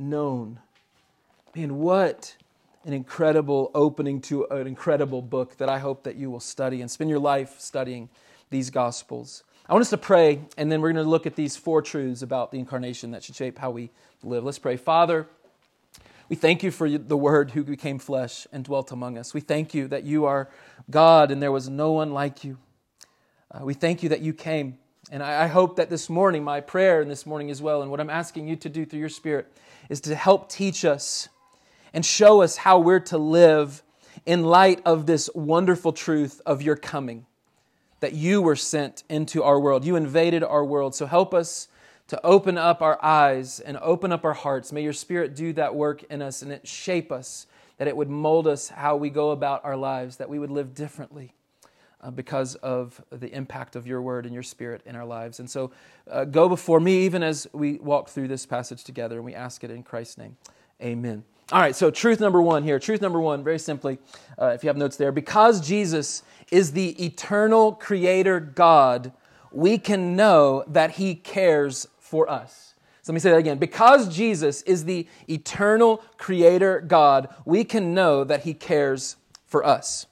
known. 0.00 0.58
Man, 1.54 1.78
what 1.78 2.36
an 2.84 2.92
incredible 2.92 3.70
opening 3.74 4.20
to 4.22 4.46
an 4.46 4.66
incredible 4.66 5.20
book 5.20 5.58
that 5.58 5.68
I 5.68 5.78
hope 5.78 6.04
that 6.04 6.16
you 6.16 6.30
will 6.30 6.40
study 6.40 6.80
and 6.80 6.90
spend 6.90 7.10
your 7.10 7.18
life 7.18 7.60
studying 7.60 8.08
these 8.48 8.70
Gospels. 8.70 9.44
I 9.68 9.72
want 9.74 9.82
us 9.82 9.90
to 9.90 9.98
pray, 9.98 10.40
and 10.56 10.72
then 10.72 10.80
we're 10.80 10.92
going 10.92 11.04
to 11.04 11.08
look 11.08 11.26
at 11.26 11.36
these 11.36 11.56
four 11.56 11.82
truths 11.82 12.22
about 12.22 12.50
the 12.50 12.58
incarnation 12.58 13.12
that 13.12 13.22
should 13.22 13.36
shape 13.36 13.58
how 13.58 13.70
we 13.70 13.90
live. 14.24 14.42
Let's 14.42 14.58
pray. 14.58 14.76
Father, 14.76 15.28
we 16.28 16.34
thank 16.34 16.62
you 16.62 16.70
for 16.72 16.88
the 16.88 17.16
Word 17.16 17.52
who 17.52 17.62
became 17.62 17.98
flesh 17.98 18.46
and 18.52 18.64
dwelt 18.64 18.90
among 18.90 19.18
us. 19.18 19.34
We 19.34 19.40
thank 19.40 19.74
you 19.74 19.86
that 19.88 20.02
you 20.04 20.24
are 20.24 20.48
God 20.90 21.30
and 21.30 21.42
there 21.42 21.52
was 21.52 21.68
no 21.68 21.92
one 21.92 22.12
like 22.12 22.42
you. 22.42 22.58
Uh, 23.52 23.64
we 23.64 23.74
thank 23.74 24.02
you 24.02 24.08
that 24.08 24.20
you 24.20 24.32
came. 24.32 24.78
And 25.12 25.24
I, 25.24 25.48
hope 25.48 25.76
that 25.76 25.90
this 25.90 26.08
morning, 26.08 26.44
my 26.44 26.60
prayer 26.60 27.00
and 27.00 27.10
this 27.10 27.26
morning 27.26 27.50
as 27.50 27.60
well, 27.60 27.82
and 27.82 27.90
what 27.90 27.98
I'm 27.98 28.10
asking 28.10 28.46
you 28.46 28.54
to 28.54 28.68
do 28.68 28.86
through 28.86 29.00
your 29.00 29.08
Spirit, 29.08 29.52
is 29.88 30.00
to 30.02 30.14
help 30.14 30.48
teach 30.48 30.84
us 30.84 31.28
and 31.92 32.06
show 32.06 32.42
us 32.42 32.56
how 32.56 32.78
we're 32.78 33.00
to 33.00 33.18
live 33.18 33.82
in 34.24 34.44
light 34.44 34.80
of 34.84 35.06
this 35.06 35.28
wonderful 35.34 35.92
truth 35.92 36.40
of 36.46 36.62
your 36.62 36.76
coming, 36.76 37.26
that 37.98 38.12
you 38.12 38.40
were 38.40 38.54
sent 38.54 39.02
into 39.08 39.42
our 39.42 39.58
world. 39.58 39.84
You 39.84 39.96
invaded 39.96 40.44
our 40.44 40.64
world. 40.64 40.94
So 40.94 41.06
help 41.06 41.34
us 41.34 41.66
to 42.06 42.24
open 42.24 42.56
up 42.56 42.80
our 42.80 43.04
eyes 43.04 43.58
and 43.58 43.76
open 43.78 44.12
up 44.12 44.24
our 44.24 44.32
hearts. 44.32 44.70
May 44.70 44.84
your 44.84 44.92
Spirit 44.92 45.34
do 45.34 45.52
that 45.54 45.74
work 45.74 46.04
in 46.04 46.22
us 46.22 46.42
and 46.42 46.52
it 46.52 46.68
shape 46.68 47.10
us, 47.10 47.48
that 47.78 47.88
it 47.88 47.96
would 47.96 48.10
mold 48.10 48.46
us 48.46 48.68
how 48.68 48.94
we 48.94 49.10
go 49.10 49.32
about 49.32 49.64
our 49.64 49.76
lives, 49.76 50.18
that 50.18 50.28
we 50.28 50.38
would 50.38 50.50
live 50.52 50.72
differently 50.72 51.34
uh, 52.02 52.10
because 52.10 52.54
of 52.56 53.02
the 53.10 53.32
impact 53.34 53.76
of 53.76 53.86
your 53.86 54.00
word 54.02 54.24
and 54.24 54.34
your 54.34 54.42
spirit 54.42 54.82
in 54.86 54.96
our 54.96 55.04
lives. 55.04 55.40
And 55.40 55.50
so 55.50 55.70
uh, 56.10 56.24
go 56.24 56.48
before 56.48 56.80
me 56.80 57.04
even 57.04 57.22
as 57.22 57.46
we 57.52 57.78
walk 57.78 58.08
through 58.08 58.28
this 58.28 58.46
passage 58.46 58.84
together, 58.84 59.16
and 59.16 59.24
we 59.24 59.34
ask 59.34 59.64
it 59.64 59.70
in 59.70 59.82
Christ's 59.82 60.18
name. 60.18 60.36
Amen. 60.82 61.24
All 61.52 61.60
right, 61.60 61.74
so 61.74 61.90
truth 61.90 62.20
number 62.20 62.40
one 62.40 62.62
here. 62.62 62.78
Truth 62.78 63.00
number 63.00 63.20
one, 63.20 63.42
very 63.42 63.58
simply, 63.58 63.98
uh, 64.40 64.46
if 64.54 64.62
you 64.62 64.68
have 64.68 64.76
notes 64.76 64.96
there, 64.96 65.10
because 65.10 65.60
Jesus 65.60 66.22
is 66.52 66.72
the 66.72 67.04
eternal 67.04 67.72
creator 67.72 68.38
God, 68.38 69.12
we 69.50 69.76
can 69.76 70.14
know 70.14 70.64
that 70.68 70.92
he 70.92 71.16
cares 71.16 71.88
for 71.98 72.30
us. 72.30 72.74
So 73.02 73.12
let 73.12 73.14
me 73.14 73.20
say 73.20 73.30
that 73.30 73.38
again. 73.38 73.58
Because 73.58 74.14
Jesus 74.14 74.62
is 74.62 74.84
the 74.84 75.08
eternal 75.28 76.04
creator 76.18 76.80
God, 76.80 77.28
we 77.44 77.64
can 77.64 77.94
know 77.94 78.22
that 78.24 78.42
he 78.42 78.54
cares 78.54 79.16
for 79.46 79.66
us. 79.66 80.06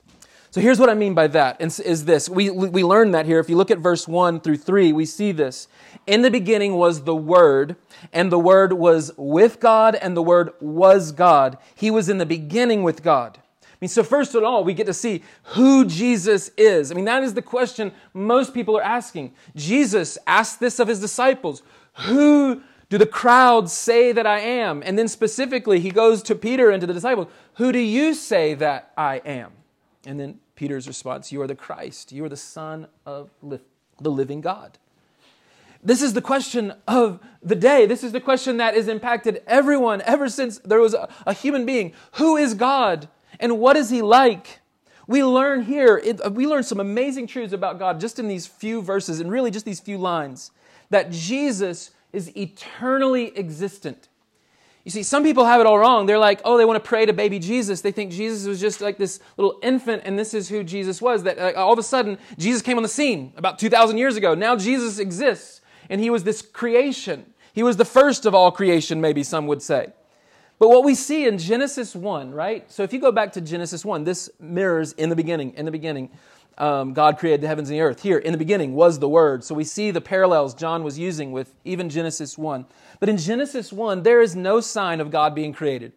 So 0.50 0.62
here's 0.62 0.81
what 0.81 0.88
I 0.88 0.95
mean 0.95 1.12
by 1.12 1.26
that 1.28 1.61
is 1.61 2.05
this. 2.07 2.28
We, 2.28 2.49
we 2.49 2.83
learn 2.83 3.11
that 3.11 3.26
here. 3.26 3.38
If 3.38 3.50
you 3.50 3.57
look 3.57 3.71
at 3.71 3.78
verse 3.78 4.09
1 4.09 4.40
through 4.40 4.57
3, 4.57 4.93
we 4.93 5.05
see 5.05 5.31
this. 5.31 5.69
In 6.07 6.23
the 6.23 6.31
beginning 6.31 6.76
was 6.76 7.02
the 7.02 7.14
Word, 7.14 7.76
and 8.14 8.33
the 8.33 8.38
Word 8.38 8.73
was 8.73 9.12
with 9.19 9.61
God, 9.61 9.95
and 9.95 10.17
the 10.17 10.23
Word 10.23 10.52
was 10.59 11.12
God. 11.12 11.59
He 11.75 11.90
was 11.90 12.09
in 12.09 12.17
the 12.17 12.25
beginning 12.25 12.83
with 12.83 13.02
God. 13.02 13.38
I 13.62 13.76
mean, 13.83 13.88
so 13.90 14.02
first 14.02 14.35
of 14.35 14.43
all, 14.43 14.64
we 14.64 14.73
get 14.73 14.87
to 14.87 14.95
see 14.95 15.23
who 15.45 15.85
Jesus 15.85 16.50
is. 16.57 16.90
I 16.90 16.95
mean, 16.95 17.05
that 17.05 17.23
is 17.23 17.35
the 17.35 17.43
question 17.43 17.93
most 18.14 18.55
people 18.55 18.76
are 18.76 18.83
asking. 18.83 19.35
Jesus 19.55 20.17
asked 20.26 20.61
this 20.61 20.78
of 20.78 20.88
his 20.88 20.99
disciples 20.99 21.62
Who 22.07 22.62
Do 22.88 22.97
the 22.97 23.07
crowds 23.07 23.73
say 23.73 24.12
that 24.12 24.26
I 24.26 24.40
am? 24.40 24.83
And 24.85 24.99
then 24.99 25.09
specifically, 25.09 25.78
he 25.78 25.90
goes 25.90 26.23
to 26.23 26.35
Peter 26.35 26.71
and 26.71 26.81
to 26.81 26.87
the 26.87 26.95
disciples, 26.95 27.28
Who 27.55 27.71
do 27.71 27.78
you 27.78 28.14
say 28.14 28.55
that 28.55 28.93
I 28.97 29.17
am? 29.26 29.52
And 30.09 30.19
then 30.19 30.38
Peter's 30.57 30.88
response, 30.88 31.31
You 31.31 31.43
are 31.43 31.47
the 31.47 31.55
Christ. 31.55 32.12
You 32.12 32.25
are 32.25 32.31
the 32.31 32.37
Son 32.37 32.87
of 33.05 33.29
the 33.43 34.11
living 34.11 34.41
God. 34.41 34.79
This 35.85 36.00
is 36.00 36.15
the 36.15 36.23
question 36.23 36.73
of 36.88 37.21
the 37.43 37.55
day. 37.55 37.85
This 37.85 38.03
is 38.03 38.12
the 38.12 38.21
question 38.21 38.57
that 38.57 38.75
has 38.75 38.88
impacted 38.88 39.43
everyone 39.47 40.00
ever 40.07 40.31
since 40.31 40.59
there 40.61 40.81
was 40.81 40.95
a, 40.95 41.11
a 41.27 41.35
human 41.35 41.67
being. 41.67 41.93
Who 42.12 42.38
is 42.38 42.55
God 42.55 43.09
and 43.38 43.59
what 43.59 43.77
is 43.77 43.91
He 43.91 44.00
like? 44.00 44.61
We 45.07 45.23
learn 45.23 45.65
here, 45.65 45.99
it, 46.03 46.25
uh, 46.25 46.31
we 46.31 46.47
learn 46.47 46.62
some 46.62 46.81
amazing 46.81 47.27
truths 47.27 47.53
about 47.53 47.79
God 47.79 48.00
just 48.00 48.19
in 48.19 48.29
these 48.29 48.47
few 48.47 48.81
verses 48.81 49.21
and 49.21 49.31
really 49.31 49.50
just 49.50 49.67
these 49.67 49.79
few 49.79 49.99
lines. 49.99 50.53
That 50.88 51.11
Jesus 51.11 51.91
is 52.15 52.35
eternally 52.35 53.37
existent. 53.37 54.09
You 54.88 54.90
see, 54.90 55.02
some 55.02 55.23
people 55.23 55.45
have 55.45 55.61
it 55.61 55.66
all 55.66 55.78
wrong. 55.78 56.07
They're 56.07 56.18
like, 56.18 56.40
oh, 56.47 56.57
they 56.57 56.64
want 56.64 56.83
to 56.83 56.88
pray 56.88 57.04
to 57.04 57.12
baby 57.12 57.38
Jesus. 57.38 57.83
They 57.83 57.92
think 57.92 58.11
Jesus 58.11 58.49
was 58.49 58.59
just 58.59 58.80
like 58.80 58.97
this 58.97 59.21
little 59.37 59.59
infant, 59.62 60.04
and 60.07 60.18
this 60.18 60.33
is 60.33 60.49
who 60.49 60.64
Jesus 60.64 61.02
was. 61.02 61.25
That 61.25 61.37
like, 61.37 61.59
all 61.59 61.75
of 61.75 61.78
a 61.78 61.83
sudden, 61.83 62.16
Jesus 62.38 62.62
came 62.62 62.78
on 62.78 62.83
the 62.83 62.88
scene 62.88 63.35
about 63.37 63.59
2,000 63.59 63.99
years 63.99 64.16
ago. 64.16 64.35
Now 64.35 64.57
Jesus 64.57 64.99
exists, 64.99 65.61
and 65.90 66.00
he 66.00 66.09
was 66.09 66.25
this 66.25 66.40
creation. 66.40 67.35
He 67.52 67.62
was 67.62 67.76
the 67.76 67.85
first 67.85 68.25
of 68.25 68.35
all 68.35 68.50
creation, 68.50 68.99
maybe 68.99 69.23
some 69.23 69.47
would 69.47 69.61
say. 69.61 69.92
But 70.59 70.71
what 70.71 70.85
we 70.85 70.95
see 70.95 71.26
in 71.26 71.37
Genesis 71.37 71.95
1, 71.95 72.33
right? 72.33 72.73
So 72.73 72.83
if 72.83 72.90
you 72.95 72.99
go 72.99 73.12
back 73.12 73.35
to 73.35 73.42
Genesis 73.42 73.85
1, 73.85 74.04
this 74.04 74.30
mirrors 74.40 74.95
in 74.95 75.11
the 75.11 75.16
beginning, 75.16 75.52
in 75.52 75.66
the 75.66 75.71
beginning 75.71 76.09
um, 76.59 76.93
God 76.93 77.19
created 77.19 77.41
the 77.41 77.47
heavens 77.47 77.71
and 77.71 77.79
the 77.79 77.83
earth. 77.83 78.03
Here, 78.03 78.19
in 78.19 78.33
the 78.33 78.38
beginning, 78.38 78.75
was 78.75 78.99
the 78.99 79.09
Word. 79.09 79.45
So 79.45 79.55
we 79.55 79.65
see 79.65 79.91
the 79.91 80.00
parallels 80.00 80.55
John 80.55 80.83
was 80.83 80.99
using 80.99 81.33
with 81.33 81.55
even 81.65 81.88
Genesis 81.88 82.37
1. 82.37 82.67
But 83.00 83.09
in 83.09 83.17
Genesis 83.17 83.73
1, 83.73 84.03
there 84.03 84.21
is 84.21 84.35
no 84.35 84.61
sign 84.61 85.00
of 85.00 85.11
God 85.11 85.35
being 85.35 85.53
created. 85.53 85.93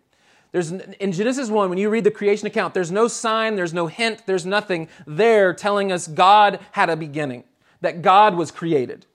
There's, 0.51 0.71
in 0.71 1.11
Genesis 1.11 1.49
1, 1.49 1.69
when 1.69 1.77
you 1.77 1.89
read 1.89 2.03
the 2.03 2.11
creation 2.11 2.45
account, 2.45 2.73
there's 2.73 2.91
no 2.91 3.07
sign, 3.07 3.55
there's 3.55 3.73
no 3.73 3.87
hint, 3.87 4.23
there's 4.25 4.45
nothing 4.45 4.87
there 5.07 5.53
telling 5.53 5.91
us 5.91 6.07
God 6.07 6.59
had 6.73 6.89
a 6.89 6.95
beginning, 6.95 7.45
that 7.79 8.01
God 8.01 8.35
was 8.35 8.51
created. 8.51 9.05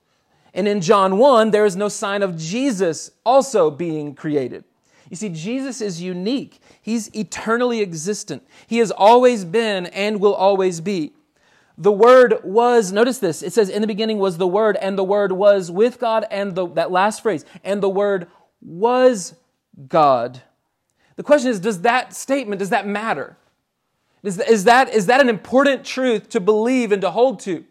And 0.53 0.67
in 0.67 0.81
John 0.81 1.17
1, 1.17 1.51
there 1.51 1.65
is 1.65 1.75
no 1.75 1.89
sign 1.89 2.23
of 2.23 2.37
Jesus 2.37 3.11
also 3.23 3.69
being 3.69 4.15
created. 4.15 4.63
You 5.09 5.15
see, 5.15 5.29
Jesus 5.29 5.79
is 5.79 6.01
unique. 6.01 6.59
He's 6.81 7.15
eternally 7.15 7.81
existent. 7.81 8.43
He 8.65 8.79
has 8.79 8.91
always 8.91 9.45
been 9.45 9.85
and 9.87 10.19
will 10.19 10.33
always 10.33 10.81
be. 10.81 11.13
The 11.77 11.91
Word 11.91 12.39
was, 12.43 12.91
notice 12.91 13.19
this, 13.19 13.43
it 13.43 13.53
says, 13.53 13.69
in 13.69 13.81
the 13.81 13.87
beginning 13.87 14.17
was 14.17 14.37
the 14.37 14.47
Word, 14.47 14.77
and 14.77 14.97
the 14.97 15.03
Word 15.03 15.31
was 15.31 15.69
with 15.69 15.99
God, 15.99 16.25
and 16.31 16.55
the, 16.55 16.67
that 16.69 16.91
last 16.91 17.21
phrase, 17.21 17.45
and 17.63 17.83
the 17.83 17.89
Word 17.89 18.27
was 18.61 19.35
God. 19.87 20.41
The 21.17 21.23
question 21.23 21.51
is, 21.51 21.59
does 21.59 21.81
that 21.81 22.15
statement, 22.15 22.59
does 22.59 22.71
that 22.71 22.87
matter? 22.87 23.37
Is, 24.23 24.39
is, 24.39 24.63
that, 24.63 24.89
is 24.89 25.05
that 25.05 25.21
an 25.21 25.29
important 25.29 25.85
truth 25.85 26.29
to 26.29 26.39
believe 26.39 26.91
and 26.91 27.01
to 27.03 27.11
hold 27.11 27.39
to? 27.41 27.63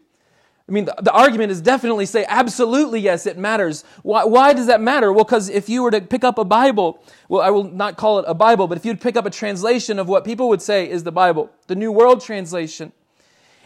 I 0.69 0.71
mean, 0.71 0.85
the, 0.85 0.95
the 1.01 1.11
argument 1.11 1.51
is 1.51 1.61
definitely 1.61 2.05
say, 2.05 2.25
absolutely, 2.27 2.99
yes, 2.99 3.25
it 3.25 3.37
matters. 3.37 3.83
Why, 4.03 4.25
why 4.25 4.53
does 4.53 4.67
that 4.67 4.81
matter? 4.81 5.13
Well, 5.13 5.23
because 5.23 5.49
if 5.49 5.69
you 5.69 5.83
were 5.83 5.91
to 5.91 6.01
pick 6.01 6.23
up 6.23 6.37
a 6.37 6.45
Bible, 6.45 7.03
well, 7.29 7.41
I 7.41 7.49
will 7.49 7.63
not 7.65 7.95
call 7.95 8.19
it 8.19 8.25
a 8.27 8.33
Bible, 8.33 8.67
but 8.67 8.77
if 8.77 8.85
you'd 8.85 8.99
pick 8.99 9.15
up 9.15 9.25
a 9.25 9.29
translation 9.29 9.99
of 9.99 10.09
what 10.09 10.25
people 10.25 10.49
would 10.49 10.61
say 10.61 10.89
is 10.89 11.03
the 11.03 11.11
Bible, 11.11 11.49
the 11.67 11.75
New 11.75 11.91
World 11.91 12.21
Translation, 12.21 12.91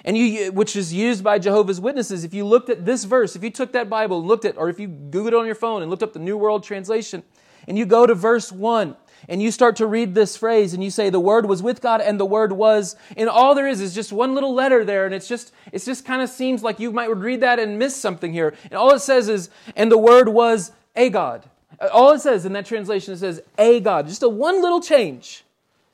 and 0.04 0.18
you, 0.18 0.52
which 0.52 0.76
is 0.76 0.94
used 0.94 1.24
by 1.24 1.40
Jehovah's 1.40 1.80
Witnesses. 1.80 2.24
If 2.24 2.34
you 2.34 2.46
looked 2.46 2.70
at 2.70 2.86
this 2.86 3.04
verse, 3.04 3.36
if 3.36 3.44
you 3.44 3.50
took 3.50 3.72
that 3.74 3.90
Bible 3.90 4.20
and 4.20 4.28
looked 4.28 4.46
at, 4.46 4.58
or 4.58 4.70
if 4.70 4.80
you 4.80 4.88
Googled 4.88 5.28
it 5.28 5.34
on 5.36 5.46
your 5.46 5.56
phone 5.56 5.82
and 5.82 5.90
looked 5.90 6.04
up 6.04 6.14
the 6.14 6.20
New 6.20 6.38
World 6.38 6.64
Translation, 6.64 7.24
and 7.68 7.78
you 7.78 7.86
go 7.86 8.06
to 8.06 8.16
verse 8.16 8.52
1, 8.52 8.96
and 9.30 9.42
you 9.42 9.52
start 9.52 9.76
to 9.76 9.86
read 9.86 10.16
this 10.16 10.36
phrase, 10.36 10.74
and 10.74 10.84
you 10.84 10.90
say, 10.90 11.10
The 11.10 11.20
Word 11.20 11.46
was 11.46 11.62
with 11.62 11.82
God, 11.82 12.02
and 12.02 12.20
the 12.20 12.26
Word 12.26 12.52
was, 12.52 12.96
and 13.16 13.30
all 13.30 13.54
there 13.54 13.68
is 13.68 13.80
is 13.80 13.94
just 13.94 14.12
one 14.12 14.34
little 14.34 14.54
letter 14.54 14.84
there, 14.84 15.06
and 15.06 15.14
it's 15.14 15.28
just, 15.28 15.54
it 15.72 15.80
just 15.80 16.06
kind 16.06 16.22
of 16.22 16.30
seems 16.30 16.64
like 16.64 16.80
you 16.80 16.92
might 16.92 17.16
read 17.16 17.42
that 17.42 17.60
and 17.60 17.78
miss 17.78 17.96
something 17.96 18.34
here. 18.34 18.56
And 18.64 18.74
all 18.74 18.92
it 18.94 19.00
says 19.00 19.30
is, 19.30 19.50
And 19.76 19.92
the 19.92 19.98
Word 19.98 20.30
was 20.30 20.72
a 20.96 21.10
God. 21.10 21.48
Uh, 21.80 21.88
all 21.94 22.12
it 22.14 22.22
says 22.22 22.46
in 22.46 22.54
that 22.54 22.66
translation, 22.66 23.14
it 23.14 23.18
says, 23.18 23.42
A 23.58 23.80
God. 23.80 24.08
Just 24.08 24.24
a 24.24 24.30
one 24.30 24.62
little 24.62 24.82
change. 24.82 25.44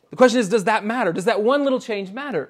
The 0.10 0.16
question 0.16 0.40
is, 0.40 0.50
does 0.50 0.64
that 0.64 0.86
matter? 0.86 1.12
Does 1.12 1.26
that 1.26 1.42
one 1.42 1.64
little 1.64 1.82
change 1.82 2.12
matter? 2.12 2.50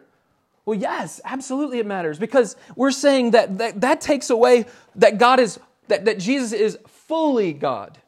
Well, 0.67 0.77
yes, 0.77 1.21
absolutely 1.23 1.79
it 1.79 1.85
matters 1.85 2.19
because 2.19 2.57
we're 2.75 2.91
saying 2.91 3.31
that 3.31 3.57
that, 3.57 3.79
that 3.79 4.01
takes 4.01 4.29
away 4.29 4.65
that 4.95 5.17
God 5.17 5.39
is, 5.39 5.61
that, 5.87 6.03
that 6.03 6.19
Jesus 6.19 6.51
is 6.51 6.77
fully 6.85 7.53
God. 7.53 7.99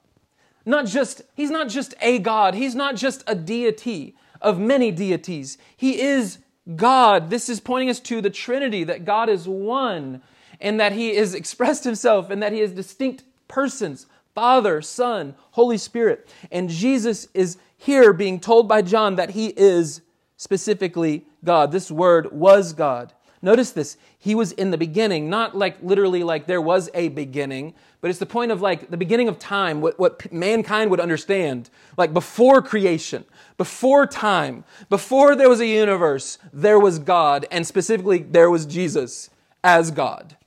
Not 0.65 0.85
just, 0.85 1.21
he's 1.35 1.51
not 1.51 1.69
just 1.69 1.93
a 2.01 2.19
God, 2.19 2.55
he's 2.55 2.75
not 2.75 2.97
just 2.97 3.23
a 3.27 3.33
deity 3.33 4.13
of 4.41 4.59
many 4.59 4.91
deities. 4.91 5.57
He 5.77 6.01
is 6.01 6.39
God. 6.75 7.29
This 7.29 7.47
is 7.47 7.61
pointing 7.61 7.89
us 7.89 8.01
to 8.01 8.19
the 8.19 8.29
Trinity, 8.29 8.83
that 8.83 9.05
God 9.05 9.29
is 9.29 9.47
one 9.47 10.21
and 10.59 10.81
that 10.81 10.91
he 10.91 11.15
has 11.15 11.33
expressed 11.33 11.85
himself 11.85 12.29
and 12.29 12.43
that 12.43 12.51
he 12.51 12.59
is 12.59 12.73
distinct 12.73 13.23
persons 13.47 14.05
Father, 14.35 14.81
Son, 14.81 15.33
Holy 15.51 15.77
Spirit. 15.77 16.27
And 16.51 16.69
Jesus 16.69 17.29
is 17.33 17.57
here 17.77 18.11
being 18.11 18.37
told 18.37 18.67
by 18.67 18.81
John 18.81 19.15
that 19.15 19.29
he 19.29 19.47
is 19.47 20.01
specifically 20.39 21.25
God. 21.43 21.71
This 21.71 21.91
word 21.91 22.31
was 22.31 22.71
God. 22.71 23.11
Notice 23.41 23.71
this. 23.71 23.97
He 24.17 24.35
was 24.35 24.53
in 24.53 24.71
the 24.71 24.77
beginning, 24.77 25.29
not 25.29 25.55
like 25.55 25.77
literally 25.83 26.23
like 26.23 26.47
there 26.47 26.61
was 26.61 26.89
a 26.93 27.09
beginning, 27.09 27.73
but 27.99 28.09
it's 28.09 28.19
the 28.19 28.25
point 28.25 28.51
of 28.51 28.61
like 28.61 28.89
the 28.89 28.97
beginning 28.97 29.27
of 29.27 29.37
time, 29.37 29.81
what, 29.81 29.99
what 29.99 30.31
mankind 30.31 30.91
would 30.91 31.01
understand. 31.01 31.69
Like 31.97 32.13
before 32.13 32.61
creation, 32.61 33.25
before 33.57 34.07
time, 34.07 34.63
before 34.89 35.35
there 35.35 35.49
was 35.49 35.59
a 35.59 35.65
universe, 35.65 36.37
there 36.53 36.79
was 36.79 36.99
God, 36.99 37.45
and 37.51 37.67
specifically 37.67 38.19
there 38.19 38.49
was 38.49 38.65
Jesus 38.65 39.29
as 39.61 39.91
God. 39.91 40.37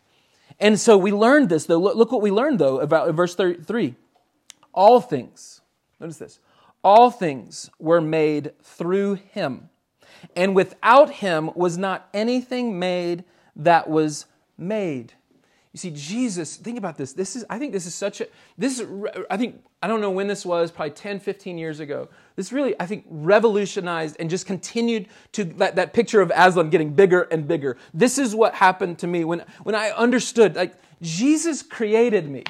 And 0.59 0.81
so 0.81 0.96
we 0.96 1.12
learned 1.12 1.50
this, 1.50 1.66
though. 1.66 1.78
Look, 1.78 2.12
what 2.12 2.22
we 2.22 2.31
learned, 2.31 2.59
though, 2.59 2.81
about 2.81 3.12
verse 3.14 3.35
33. 3.35 3.94
All 4.72 5.02
things, 5.02 5.61
notice 6.00 6.16
this, 6.16 6.38
all 6.83 7.11
things 7.11 7.68
were 7.78 8.00
made 8.00 8.52
through 8.62 9.14
him 9.14 9.68
and 10.37 10.54
without 10.54 11.11
him 11.11 11.50
was 11.54 11.78
not 11.78 12.08
anything 12.14 12.78
made 12.78 13.24
that 13.56 13.88
was 13.88 14.26
made. 14.56 15.12
You 15.72 15.78
see, 15.78 15.90
Jesus, 15.90 16.56
think 16.56 16.76
about 16.76 16.98
this. 16.98 17.14
This 17.14 17.35
is, 17.35 17.46
I 17.48 17.58
think 17.58 17.72
this 17.72 17.87
is 17.87 17.94
such 17.94 18.20
a, 18.20 18.26
this 18.58 18.78
is, 18.78 18.87
I 19.30 19.38
think, 19.38 19.62
I 19.82 19.87
don't 19.87 20.02
know 20.02 20.11
when 20.11 20.28
this 20.28 20.44
was, 20.44 20.70
probably 20.70 20.90
10, 20.90 21.18
15 21.18 21.56
years 21.56 21.80
ago. 21.80 22.08
This 22.37 22.52
really, 22.52 22.78
I 22.78 22.85
think, 22.85 23.06
revolutionized 23.08 24.16
and 24.20 24.28
just 24.28 24.46
continued 24.46 25.08
to 25.32 25.44
that, 25.44 25.76
that 25.76 25.94
picture 25.94 26.20
of 26.20 26.30
Aslan 26.35 26.68
getting 26.68 26.92
bigger 26.92 27.22
and 27.22 27.48
bigger. 27.48 27.78
This 27.94 28.18
is 28.18 28.35
what 28.35 28.54
happened 28.54 28.98
to 28.98 29.06
me 29.06 29.24
when, 29.24 29.44
when 29.62 29.74
I 29.74 29.90
understood, 29.90 30.56
like, 30.56 30.74
Jesus 31.00 31.62
created 31.62 32.28
me 32.28 32.44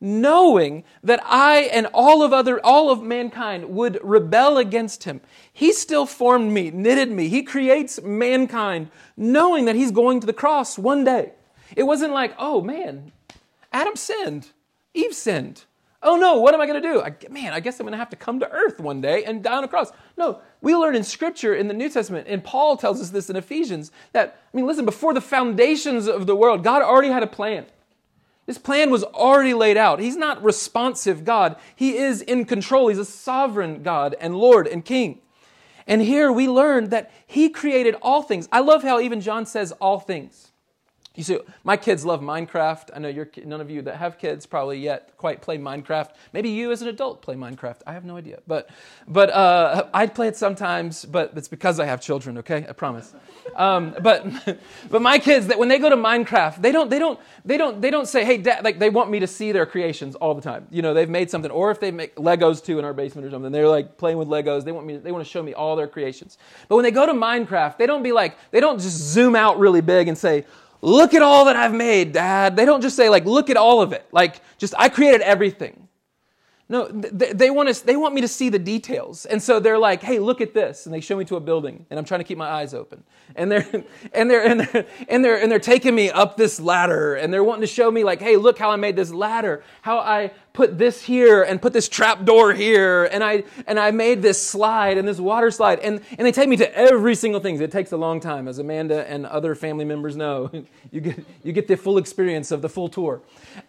knowing 0.00 0.84
that 1.02 1.20
I 1.24 1.62
and 1.72 1.86
all 1.92 2.22
of 2.22 2.32
other 2.32 2.64
all 2.64 2.90
of 2.90 3.02
mankind 3.02 3.70
would 3.70 3.98
rebel 4.02 4.58
against 4.58 5.04
him. 5.04 5.20
He 5.52 5.72
still 5.72 6.06
formed 6.06 6.52
me, 6.52 6.70
knitted 6.70 7.10
me. 7.10 7.28
He 7.28 7.42
creates 7.42 8.00
mankind 8.02 8.90
knowing 9.16 9.64
that 9.64 9.76
he's 9.76 9.90
going 9.90 10.20
to 10.20 10.26
the 10.26 10.32
cross 10.32 10.78
one 10.78 11.04
day. 11.04 11.32
It 11.76 11.82
wasn't 11.82 12.12
like, 12.12 12.34
"Oh 12.38 12.62
man, 12.62 13.12
Adam 13.72 13.96
sinned. 13.96 14.50
Eve 14.94 15.14
sinned. 15.14 15.64
Oh 16.00 16.16
no, 16.16 16.38
what 16.38 16.54
am 16.54 16.60
I 16.60 16.66
going 16.66 16.80
to 16.80 16.88
do? 16.88 17.02
I, 17.02 17.12
man, 17.28 17.52
I 17.52 17.58
guess 17.58 17.80
I'm 17.80 17.84
going 17.84 17.92
to 17.92 17.98
have 17.98 18.10
to 18.10 18.16
come 18.16 18.38
to 18.38 18.50
earth 18.50 18.78
one 18.78 19.00
day 19.00 19.24
and 19.24 19.42
die 19.42 19.56
on 19.56 19.64
a 19.64 19.68
cross." 19.68 19.90
No, 20.16 20.40
we 20.60 20.76
learn 20.76 20.94
in 20.94 21.02
scripture 21.02 21.54
in 21.54 21.66
the 21.66 21.74
New 21.74 21.88
Testament 21.88 22.28
and 22.28 22.42
Paul 22.44 22.76
tells 22.76 23.00
us 23.00 23.10
this 23.10 23.28
in 23.28 23.34
Ephesians 23.34 23.90
that 24.12 24.40
I 24.52 24.56
mean, 24.56 24.66
listen, 24.66 24.84
before 24.84 25.12
the 25.12 25.20
foundations 25.20 26.06
of 26.06 26.28
the 26.28 26.36
world, 26.36 26.62
God 26.62 26.82
already 26.82 27.08
had 27.08 27.24
a 27.24 27.28
plan. 27.28 27.66
This 28.48 28.56
plan 28.56 28.90
was 28.90 29.04
already 29.04 29.52
laid 29.52 29.76
out. 29.76 30.00
He's 30.00 30.16
not 30.16 30.42
responsive 30.42 31.22
God. 31.22 31.56
He 31.76 31.98
is 31.98 32.22
in 32.22 32.46
control. 32.46 32.88
He's 32.88 32.96
a 32.96 33.04
sovereign 33.04 33.82
God 33.82 34.16
and 34.18 34.38
Lord 34.38 34.66
and 34.66 34.82
King. 34.82 35.20
And 35.86 36.00
here 36.00 36.32
we 36.32 36.48
learn 36.48 36.88
that 36.88 37.10
He 37.26 37.50
created 37.50 37.94
all 38.00 38.22
things. 38.22 38.48
I 38.50 38.60
love 38.60 38.82
how 38.82 39.00
even 39.00 39.20
John 39.20 39.44
says 39.44 39.72
all 39.72 40.00
things. 40.00 40.47
You 41.18 41.24
see, 41.24 41.40
my 41.64 41.76
kids 41.76 42.04
love 42.04 42.20
Minecraft. 42.20 42.90
I 42.94 43.00
know 43.00 43.26
none 43.44 43.60
of 43.60 43.68
you 43.68 43.82
that 43.82 43.96
have 43.96 44.18
kids 44.18 44.46
probably 44.46 44.78
yet 44.78 45.16
quite 45.16 45.42
play 45.42 45.58
Minecraft. 45.58 46.10
Maybe 46.32 46.50
you 46.50 46.70
as 46.70 46.80
an 46.80 46.86
adult 46.86 47.22
play 47.22 47.34
Minecraft. 47.34 47.80
I 47.88 47.92
have 47.94 48.04
no 48.04 48.16
idea. 48.16 48.38
But, 48.46 48.70
but 49.08 49.30
uh, 49.30 49.88
I 49.92 50.06
play 50.06 50.28
it 50.28 50.36
sometimes, 50.36 51.04
but 51.04 51.32
it's 51.34 51.48
because 51.48 51.80
I 51.80 51.86
have 51.86 52.00
children, 52.00 52.38
okay? 52.38 52.64
I 52.68 52.72
promise. 52.72 53.12
Um, 53.56 53.96
but, 54.00 54.24
but 54.90 55.02
my 55.02 55.18
kids, 55.18 55.48
that 55.48 55.58
when 55.58 55.68
they 55.68 55.80
go 55.80 55.90
to 55.90 55.96
Minecraft, 55.96 56.62
they 56.62 56.70
don't, 56.70 56.88
they 56.88 57.00
don't, 57.00 57.18
they 57.44 57.56
don't, 57.56 57.80
they 57.80 57.90
don't 57.90 58.06
say, 58.06 58.24
hey, 58.24 58.38
dad, 58.38 58.62
like 58.62 58.78
they 58.78 58.88
want 58.88 59.10
me 59.10 59.18
to 59.18 59.26
see 59.26 59.50
their 59.50 59.66
creations 59.66 60.14
all 60.14 60.36
the 60.36 60.42
time. 60.42 60.68
You 60.70 60.82
know, 60.82 60.94
they've 60.94 61.10
made 61.10 61.32
something, 61.32 61.50
or 61.50 61.72
if 61.72 61.80
they 61.80 61.90
make 61.90 62.14
Legos 62.14 62.64
too 62.64 62.78
in 62.78 62.84
our 62.84 62.94
basement 62.94 63.26
or 63.26 63.30
something, 63.32 63.50
they're 63.50 63.66
like 63.66 63.98
playing 63.98 64.18
with 64.18 64.28
Legos. 64.28 64.64
They 64.64 64.70
want 64.70 64.86
me, 64.86 64.98
they 64.98 65.10
want 65.10 65.24
to 65.24 65.28
show 65.28 65.42
me 65.42 65.52
all 65.52 65.74
their 65.74 65.88
creations. 65.88 66.38
But 66.68 66.76
when 66.76 66.84
they 66.84 66.92
go 66.92 67.06
to 67.06 67.12
Minecraft, 67.12 67.76
they 67.76 67.86
don't 67.86 68.04
be 68.04 68.12
like, 68.12 68.36
they 68.52 68.60
don't 68.60 68.80
just 68.80 68.98
zoom 68.98 69.34
out 69.34 69.58
really 69.58 69.80
big 69.80 70.06
and 70.06 70.16
say, 70.16 70.44
look 70.80 71.14
at 71.14 71.22
all 71.22 71.46
that 71.46 71.56
I've 71.56 71.74
made, 71.74 72.12
Dad. 72.12 72.56
They 72.56 72.64
don't 72.64 72.80
just 72.80 72.96
say, 72.96 73.08
like, 73.08 73.24
look 73.24 73.50
at 73.50 73.56
all 73.56 73.82
of 73.82 73.92
it. 73.92 74.06
Like, 74.12 74.40
just, 74.58 74.74
I 74.78 74.88
created 74.88 75.20
everything. 75.22 75.88
No, 76.70 76.86
they, 76.86 77.32
they, 77.32 77.50
want 77.50 77.70
us, 77.70 77.80
they 77.80 77.96
want 77.96 78.14
me 78.14 78.20
to 78.20 78.28
see 78.28 78.50
the 78.50 78.58
details. 78.58 79.24
And 79.24 79.42
so 79.42 79.58
they're 79.58 79.78
like, 79.78 80.02
hey, 80.02 80.18
look 80.18 80.42
at 80.42 80.52
this. 80.52 80.84
And 80.84 80.94
they 80.94 81.00
show 81.00 81.16
me 81.16 81.24
to 81.24 81.36
a 81.36 81.40
building, 81.40 81.86
and 81.88 81.98
I'm 81.98 82.04
trying 82.04 82.20
to 82.20 82.24
keep 82.24 82.36
my 82.36 82.48
eyes 82.48 82.74
open. 82.74 83.04
And 83.36 83.50
they're, 83.50 83.66
and 84.12 84.30
they're, 84.30 84.44
and 84.46 84.60
they're, 84.60 84.86
and 85.08 85.24
they're, 85.24 85.40
and 85.40 85.50
they're 85.50 85.58
taking 85.58 85.94
me 85.94 86.10
up 86.10 86.36
this 86.36 86.60
ladder, 86.60 87.14
and 87.14 87.32
they're 87.32 87.44
wanting 87.44 87.62
to 87.62 87.66
show 87.66 87.90
me, 87.90 88.04
like, 88.04 88.20
hey, 88.20 88.36
look 88.36 88.58
how 88.58 88.70
I 88.70 88.76
made 88.76 88.96
this 88.96 89.10
ladder, 89.10 89.62
how 89.80 89.98
I 89.98 90.32
put 90.52 90.78
this 90.78 91.02
here 91.02 91.42
and 91.42 91.60
put 91.60 91.72
this 91.72 91.88
trap 91.88 92.24
door 92.24 92.52
here, 92.52 93.04
and 93.04 93.22
I, 93.22 93.44
and 93.66 93.78
I 93.78 93.90
made 93.90 94.22
this 94.22 94.44
slide 94.44 94.98
and 94.98 95.06
this 95.06 95.18
water 95.20 95.50
slide. 95.50 95.78
And, 95.80 96.00
and 96.16 96.26
they 96.26 96.32
take 96.32 96.48
me 96.48 96.56
to 96.56 96.76
every 96.76 97.14
single 97.14 97.40
thing. 97.40 97.60
It 97.60 97.70
takes 97.70 97.92
a 97.92 97.96
long 97.96 98.20
time, 98.20 98.48
as 98.48 98.58
Amanda 98.58 99.08
and 99.08 99.26
other 99.26 99.54
family 99.54 99.84
members 99.84 100.16
know. 100.16 100.50
you, 100.90 101.00
get, 101.00 101.24
you 101.42 101.52
get 101.52 101.68
the 101.68 101.76
full 101.76 101.98
experience 101.98 102.50
of 102.50 102.62
the 102.62 102.68
full 102.68 102.88
tour. 102.88 103.22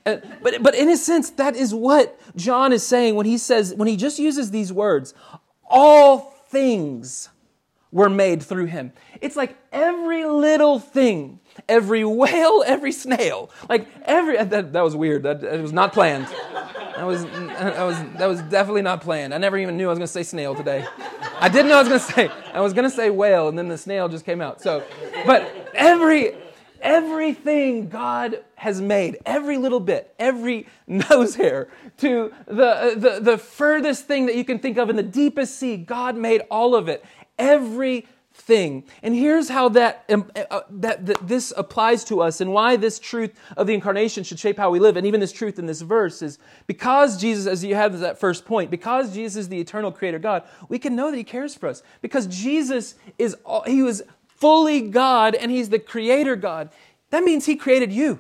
Uh, 0.06 0.18
but, 0.42 0.62
but 0.64 0.76
in 0.76 0.90
a 0.90 0.98
sense, 0.98 1.30
that 1.32 1.56
is 1.56 1.74
what 1.74 2.20
John 2.36 2.74
is 2.74 2.86
saying 2.86 3.16
when 3.16 3.26
he 3.26 3.38
says, 3.38 3.74
when 3.76 3.88
he 3.88 3.98
just 3.98 4.20
uses 4.20 4.52
these 4.52 4.74
words, 4.74 5.14
all 5.70 6.20
things 6.50 7.30
were 7.92 8.10
made 8.10 8.44
through 8.44 8.66
him. 8.66 8.94
It's 9.22 9.36
like 9.36 9.58
every 9.72 10.26
little 10.26 10.80
thing, 10.80 11.40
every 11.68 12.04
whale, 12.06 12.64
every 12.66 12.92
snail, 12.92 13.50
like 13.68 13.88
every, 14.04 14.44
that, 14.44 14.74
that 14.74 14.82
was 14.82 14.96
weird. 14.96 15.24
That, 15.24 15.42
that 15.42 15.62
was 15.62 15.74
not 15.74 15.94
planned. 15.94 16.28
That 16.28 17.06
was, 17.06 17.24
that, 17.26 17.86
was, 17.86 17.98
that 18.18 18.26
was 18.28 18.42
definitely 18.44 18.82
not 18.82 19.02
planned. 19.02 19.34
I 19.34 19.38
never 19.38 19.58
even 19.58 19.78
knew 19.78 19.86
I 19.86 19.90
was 19.90 20.00
going 20.00 20.08
to 20.08 20.12
say 20.12 20.24
snail 20.24 20.54
today. 20.54 20.86
I 21.40 21.48
didn't 21.48 21.70
know 21.70 21.78
I 21.78 21.80
was 21.80 21.88
going 21.88 22.00
to 22.00 22.06
say, 22.06 22.32
I 22.54 22.62
was 22.62 22.74
going 22.74 22.90
to 22.90 22.96
say 22.96 23.10
whale, 23.10 23.48
and 23.48 23.58
then 23.58 23.68
the 23.68 23.78
snail 23.78 24.10
just 24.10 24.26
came 24.26 24.42
out. 24.42 24.62
So, 24.62 24.84
but 25.26 25.50
every, 25.74 26.34
everything 26.82 27.88
God 27.88 28.44
has 28.56 28.82
made, 28.82 29.18
every 29.26 29.58
little 29.58 29.80
bit, 29.80 30.14
every 30.20 30.68
nose 30.88 31.36
hair, 31.36 31.70
to 32.00 32.34
the, 32.48 32.96
the, 32.98 33.20
the 33.22 33.38
furthest 33.38 34.06
thing 34.06 34.26
that 34.26 34.36
you 34.36 34.44
can 34.44 34.60
think 34.60 34.78
of 34.78 34.90
in 34.90 34.98
the 34.98 35.04
deepest 35.04 35.58
sea, 35.58 35.78
God 35.78 36.18
made 36.18 36.42
all 36.52 36.76
of 36.76 36.90
it. 36.90 37.06
Every 37.38 38.06
thing. 38.40 38.84
And 39.04 39.14
here's 39.14 39.50
how 39.50 39.70
that, 39.70 40.06
um, 40.10 40.32
uh, 40.36 40.44
uh, 40.50 40.62
that, 40.70 41.06
that 41.06 41.28
this 41.28 41.54
applies 41.56 42.04
to 42.06 42.22
us 42.22 42.42
and 42.42 42.54
why 42.54 42.78
this 42.78 43.00
truth 43.00 43.38
of 43.58 43.68
the 43.68 43.74
incarnation 43.74 44.24
should 44.24 44.40
shape 44.40 44.58
how 44.58 44.70
we 44.70 44.80
live. 44.80 44.98
And 44.98 45.06
even 45.06 45.20
this 45.20 45.32
truth 45.32 45.60
in 45.60 45.66
this 45.66 45.82
verse 45.82 46.22
is 46.22 46.40
because 46.66 47.20
Jesus, 47.20 47.48
as 47.48 47.64
you 47.64 47.76
have 47.76 48.00
that 48.00 48.20
first 48.20 48.46
point, 48.46 48.72
because 48.72 49.14
Jesus 49.14 49.42
is 49.42 49.50
the 49.50 49.60
eternal 49.60 49.92
creator 49.92 50.20
God, 50.20 50.44
we 50.70 50.80
can 50.80 50.96
know 50.96 51.12
that 51.12 51.18
he 51.18 51.24
cares 51.24 51.56
for 51.56 51.68
us. 51.68 51.84
Because 52.02 52.28
Jesus 52.28 52.96
is, 53.18 53.36
he 53.68 53.84
was 53.84 54.02
fully 54.28 54.82
God 54.82 55.36
and 55.36 55.52
he's 55.52 55.70
the 55.70 55.80
creator 55.80 56.36
God. 56.36 56.70
That 57.10 57.24
means 57.24 57.46
he 57.46 57.56
created 57.56 57.92
you. 57.92 58.20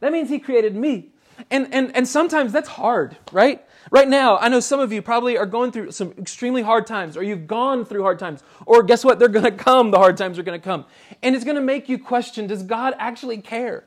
That 0.00 0.12
means 0.12 0.28
he 0.28 0.38
created 0.38 0.74
me. 0.74 1.10
And, 1.50 1.72
and, 1.72 1.94
and 1.96 2.06
sometimes 2.06 2.52
that's 2.52 2.68
hard, 2.68 3.16
right? 3.32 3.64
Right 3.90 4.08
now, 4.08 4.36
I 4.38 4.48
know 4.48 4.60
some 4.60 4.80
of 4.80 4.92
you 4.92 5.02
probably 5.02 5.38
are 5.38 5.46
going 5.46 5.72
through 5.72 5.92
some 5.92 6.12
extremely 6.18 6.62
hard 6.62 6.86
times, 6.86 7.16
or 7.16 7.22
you've 7.22 7.46
gone 7.46 7.84
through 7.84 8.02
hard 8.02 8.18
times, 8.18 8.42
or 8.66 8.82
guess 8.82 9.04
what? 9.04 9.18
They're 9.18 9.28
going 9.28 9.44
to 9.44 9.50
come. 9.50 9.90
The 9.90 9.98
hard 9.98 10.16
times 10.16 10.38
are 10.38 10.42
going 10.42 10.60
to 10.60 10.64
come. 10.64 10.84
And 11.22 11.34
it's 11.34 11.44
going 11.44 11.56
to 11.56 11.62
make 11.62 11.88
you 11.88 11.98
question 11.98 12.46
does 12.46 12.62
God 12.62 12.94
actually 12.98 13.38
care? 13.38 13.84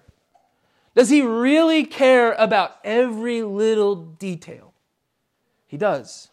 Does 0.95 1.09
he 1.09 1.21
really 1.21 1.85
care 1.85 2.33
about 2.33 2.77
every 2.83 3.41
little 3.41 3.95
detail? 3.95 4.73
He 5.65 5.77
does. 5.77 6.29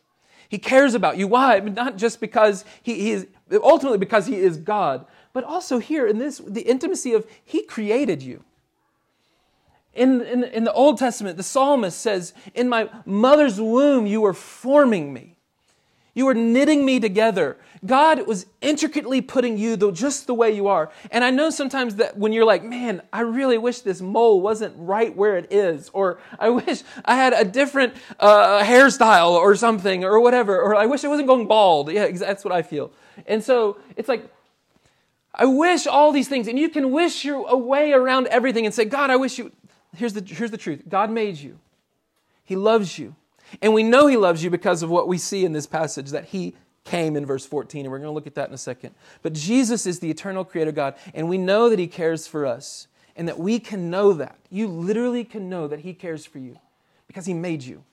He 0.48 0.58
cares 0.58 0.94
about 0.94 1.16
you. 1.16 1.28
Why? 1.28 1.60
Not 1.60 1.96
just 1.96 2.20
because 2.20 2.64
he, 2.82 2.94
he 2.94 3.10
is, 3.12 3.26
ultimately 3.52 3.98
because 3.98 4.26
he 4.26 4.36
is 4.36 4.56
God, 4.58 5.06
but 5.32 5.44
also 5.44 5.78
here 5.78 6.06
in 6.06 6.18
this, 6.18 6.38
the 6.38 6.62
intimacy 6.62 7.12
of 7.12 7.26
he 7.44 7.62
created 7.62 8.22
you. 8.22 8.44
In, 9.94 10.20
in, 10.20 10.44
in 10.44 10.64
the 10.64 10.72
Old 10.72 10.98
Testament, 10.98 11.36
the 11.36 11.42
psalmist 11.42 12.00
says, 12.00 12.32
In 12.54 12.68
my 12.68 12.88
mother's 13.04 13.60
womb, 13.60 14.06
you 14.06 14.20
were 14.20 14.34
forming 14.34 15.12
me. 15.12 15.36
You 16.14 16.26
were 16.26 16.34
knitting 16.34 16.84
me 16.84 17.00
together. 17.00 17.56
God 17.86 18.26
was 18.26 18.46
intricately 18.60 19.20
putting 19.20 19.56
you 19.56 19.76
though, 19.76 19.90
just 19.90 20.26
the 20.26 20.34
way 20.34 20.50
you 20.50 20.66
are. 20.66 20.90
And 21.10 21.24
I 21.24 21.30
know 21.30 21.50
sometimes 21.50 21.96
that 21.96 22.18
when 22.18 22.32
you're 22.32 22.44
like, 22.44 22.62
man, 22.64 23.00
I 23.12 23.20
really 23.20 23.58
wish 23.58 23.80
this 23.80 24.00
mole 24.00 24.40
wasn't 24.40 24.74
right 24.76 25.16
where 25.16 25.36
it 25.36 25.52
is, 25.52 25.88
or 25.92 26.18
I 26.38 26.50
wish 26.50 26.82
I 27.04 27.16
had 27.16 27.32
a 27.32 27.44
different 27.44 27.94
uh, 28.18 28.62
hairstyle 28.62 29.30
or 29.30 29.54
something, 29.54 30.04
or 30.04 30.20
whatever, 30.20 30.60
or 30.60 30.74
I 30.74 30.86
wish 30.86 31.04
I 31.04 31.08
wasn't 31.08 31.28
going 31.28 31.46
bald. 31.46 31.90
Yeah, 31.90 32.10
that's 32.10 32.44
what 32.44 32.52
I 32.52 32.62
feel. 32.62 32.92
And 33.26 33.42
so 33.42 33.78
it's 33.96 34.08
like, 34.08 34.28
I 35.32 35.44
wish 35.44 35.86
all 35.86 36.10
these 36.12 36.28
things, 36.28 36.48
and 36.48 36.58
you 36.58 36.68
can 36.68 36.90
wish 36.90 37.24
your 37.24 37.56
way 37.56 37.92
around 37.92 38.26
everything 38.26 38.66
and 38.66 38.74
say, 38.74 38.84
God, 38.84 39.10
I 39.10 39.16
wish 39.16 39.38
you 39.38 39.52
here's 39.96 40.12
the, 40.12 40.22
here's 40.26 40.50
the 40.50 40.58
truth 40.58 40.82
God 40.88 41.10
made 41.10 41.36
you, 41.36 41.58
He 42.44 42.56
loves 42.56 42.98
you. 42.98 43.16
And 43.60 43.74
we 43.74 43.82
know 43.82 44.06
He 44.06 44.16
loves 44.16 44.44
you 44.44 44.50
because 44.50 44.82
of 44.82 44.90
what 44.90 45.08
we 45.08 45.18
see 45.18 45.44
in 45.44 45.52
this 45.52 45.66
passage 45.66 46.10
that 46.10 46.26
He 46.26 46.54
came 46.84 47.16
in 47.16 47.26
verse 47.26 47.46
14, 47.46 47.84
and 47.84 47.90
we're 47.90 47.98
going 47.98 48.08
to 48.08 48.14
look 48.14 48.26
at 48.26 48.34
that 48.36 48.48
in 48.48 48.54
a 48.54 48.58
second. 48.58 48.94
But 49.22 49.32
Jesus 49.32 49.86
is 49.86 49.98
the 49.98 50.10
eternal 50.10 50.44
creator 50.44 50.72
God, 50.72 50.94
and 51.14 51.28
we 51.28 51.38
know 51.38 51.68
that 51.68 51.78
He 51.78 51.86
cares 51.86 52.26
for 52.26 52.46
us, 52.46 52.86
and 53.16 53.28
that 53.28 53.38
we 53.38 53.58
can 53.58 53.90
know 53.90 54.12
that. 54.14 54.38
You 54.50 54.66
literally 54.68 55.24
can 55.24 55.48
know 55.48 55.68
that 55.68 55.80
He 55.80 55.94
cares 55.94 56.24
for 56.24 56.38
you 56.38 56.58
because 57.06 57.26
He 57.26 57.34
made 57.34 57.62
you. 57.62 57.84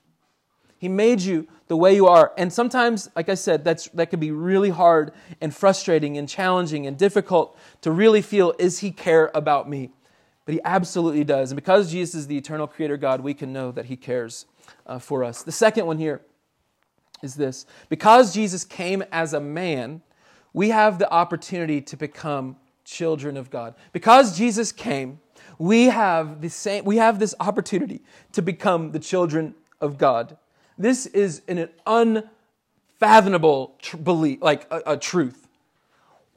He 0.78 0.88
made 0.88 1.20
you 1.20 1.48
the 1.66 1.76
way 1.76 1.94
you 1.94 2.06
are. 2.06 2.32
And 2.38 2.52
sometimes, 2.52 3.10
like 3.16 3.28
I 3.28 3.34
said, 3.34 3.64
that's, 3.64 3.88
that 3.88 4.10
can 4.10 4.20
be 4.20 4.30
really 4.30 4.70
hard 4.70 5.12
and 5.40 5.54
frustrating 5.54 6.16
and 6.16 6.28
challenging 6.28 6.86
and 6.86 6.96
difficult 6.96 7.58
to 7.80 7.90
really 7.90 8.22
feel, 8.22 8.54
is 8.58 8.78
He 8.78 8.92
care 8.92 9.30
about 9.34 9.68
me? 9.68 9.90
But 10.48 10.54
he 10.54 10.62
absolutely 10.64 11.24
does. 11.24 11.50
And 11.50 11.56
because 11.56 11.92
Jesus 11.92 12.14
is 12.14 12.26
the 12.26 12.38
eternal 12.38 12.66
creator 12.66 12.96
God, 12.96 13.20
we 13.20 13.34
can 13.34 13.52
know 13.52 13.70
that 13.70 13.84
he 13.84 13.96
cares 13.96 14.46
uh, 14.86 14.98
for 14.98 15.22
us. 15.22 15.42
The 15.42 15.52
second 15.52 15.84
one 15.84 15.98
here 15.98 16.22
is 17.22 17.34
this 17.34 17.66
because 17.90 18.32
Jesus 18.32 18.64
came 18.64 19.04
as 19.12 19.34
a 19.34 19.40
man, 19.40 20.00
we 20.54 20.70
have 20.70 20.98
the 20.98 21.12
opportunity 21.12 21.82
to 21.82 21.98
become 21.98 22.56
children 22.82 23.36
of 23.36 23.50
God. 23.50 23.74
Because 23.92 24.38
Jesus 24.38 24.72
came, 24.72 25.20
we 25.58 25.88
have 25.88 26.40
the 26.40 26.48
same 26.48 26.86
we 26.86 26.96
have 26.96 27.18
this 27.18 27.34
opportunity 27.40 28.00
to 28.32 28.40
become 28.40 28.92
the 28.92 29.00
children 29.00 29.54
of 29.82 29.98
God. 29.98 30.38
This 30.78 31.04
is 31.04 31.42
an 31.46 31.68
unfathomable 31.86 33.76
tr- 33.82 33.98
belief, 33.98 34.40
like 34.40 34.66
a, 34.70 34.92
a 34.92 34.96
truth 34.96 35.47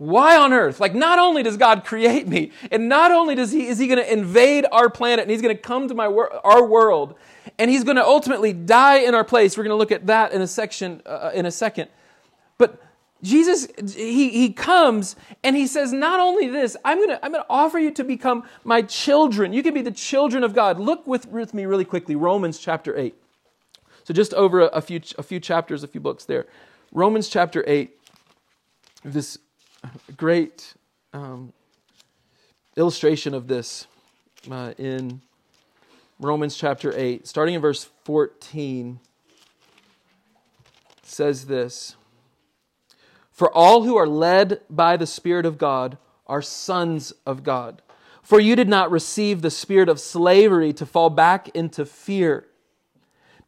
why 0.01 0.35
on 0.35 0.51
earth? 0.51 0.79
Like, 0.79 0.95
not 0.95 1.19
only 1.19 1.43
does 1.43 1.57
God 1.57 1.85
create 1.85 2.27
me, 2.27 2.51
and 2.71 2.89
not 2.89 3.11
only 3.11 3.35
does 3.35 3.51
He 3.51 3.67
is 3.67 3.77
He 3.77 3.85
going 3.85 3.99
to 3.99 4.11
invade 4.11 4.65
our 4.71 4.89
planet, 4.89 5.21
and 5.21 5.29
He's 5.29 5.43
going 5.43 5.55
to 5.55 5.61
come 5.61 5.87
to 5.89 5.93
my 5.93 6.07
wor- 6.07 6.43
our 6.43 6.65
world, 6.65 7.13
and 7.59 7.69
He's 7.69 7.83
going 7.83 7.97
to 7.97 8.03
ultimately 8.03 8.51
die 8.51 8.97
in 8.97 9.13
our 9.13 9.23
place. 9.23 9.55
We're 9.55 9.63
going 9.63 9.75
to 9.75 9.77
look 9.77 9.91
at 9.91 10.07
that 10.07 10.31
in 10.31 10.41
a 10.41 10.47
section 10.47 11.03
uh, 11.05 11.29
in 11.35 11.45
a 11.45 11.51
second. 11.51 11.89
But 12.57 12.81
Jesus, 13.21 13.67
he, 13.95 14.29
he 14.29 14.51
comes 14.51 15.15
and 15.43 15.55
he 15.55 15.67
says, 15.67 15.93
not 15.93 16.19
only 16.19 16.47
this, 16.47 16.75
I'm 16.83 16.97
going 16.97 17.09
to 17.09 17.23
I'm 17.23 17.31
going 17.31 17.43
to 17.43 17.49
offer 17.51 17.77
you 17.77 17.91
to 17.91 18.03
become 18.03 18.43
my 18.63 18.81
children. 18.81 19.53
You 19.53 19.61
can 19.61 19.75
be 19.75 19.83
the 19.83 19.91
children 19.91 20.43
of 20.43 20.55
God. 20.55 20.79
Look 20.79 21.05
with, 21.05 21.27
with 21.27 21.53
me 21.53 21.67
really 21.67 21.85
quickly, 21.85 22.15
Romans 22.15 22.57
chapter 22.57 22.97
8. 22.97 23.13
So 24.05 24.15
just 24.15 24.33
over 24.33 24.61
a, 24.61 24.65
a 24.65 24.81
few, 24.81 24.99
a 25.19 25.23
few 25.23 25.39
chapters, 25.39 25.83
a 25.83 25.87
few 25.87 26.01
books 26.01 26.25
there. 26.25 26.47
Romans 26.91 27.29
chapter 27.29 27.63
8, 27.67 27.95
this 29.03 29.37
great 30.17 30.73
um, 31.13 31.53
illustration 32.75 33.33
of 33.33 33.47
this 33.47 33.87
uh, 34.49 34.73
in 34.77 35.21
Romans 36.19 36.55
chapter 36.55 36.93
8, 36.95 37.27
starting 37.27 37.55
in 37.55 37.61
verse 37.61 37.89
14, 38.03 38.99
says 41.03 41.45
this 41.45 41.95
For 43.31 43.51
all 43.51 43.83
who 43.83 43.97
are 43.97 44.07
led 44.07 44.61
by 44.69 44.97
the 44.97 45.07
Spirit 45.07 45.45
of 45.45 45.57
God 45.57 45.97
are 46.27 46.41
sons 46.41 47.11
of 47.25 47.43
God. 47.43 47.81
For 48.21 48.39
you 48.39 48.55
did 48.55 48.69
not 48.69 48.91
receive 48.91 49.41
the 49.41 49.49
spirit 49.49 49.89
of 49.89 49.99
slavery 49.99 50.73
to 50.73 50.85
fall 50.85 51.09
back 51.09 51.49
into 51.49 51.85
fear 51.85 52.45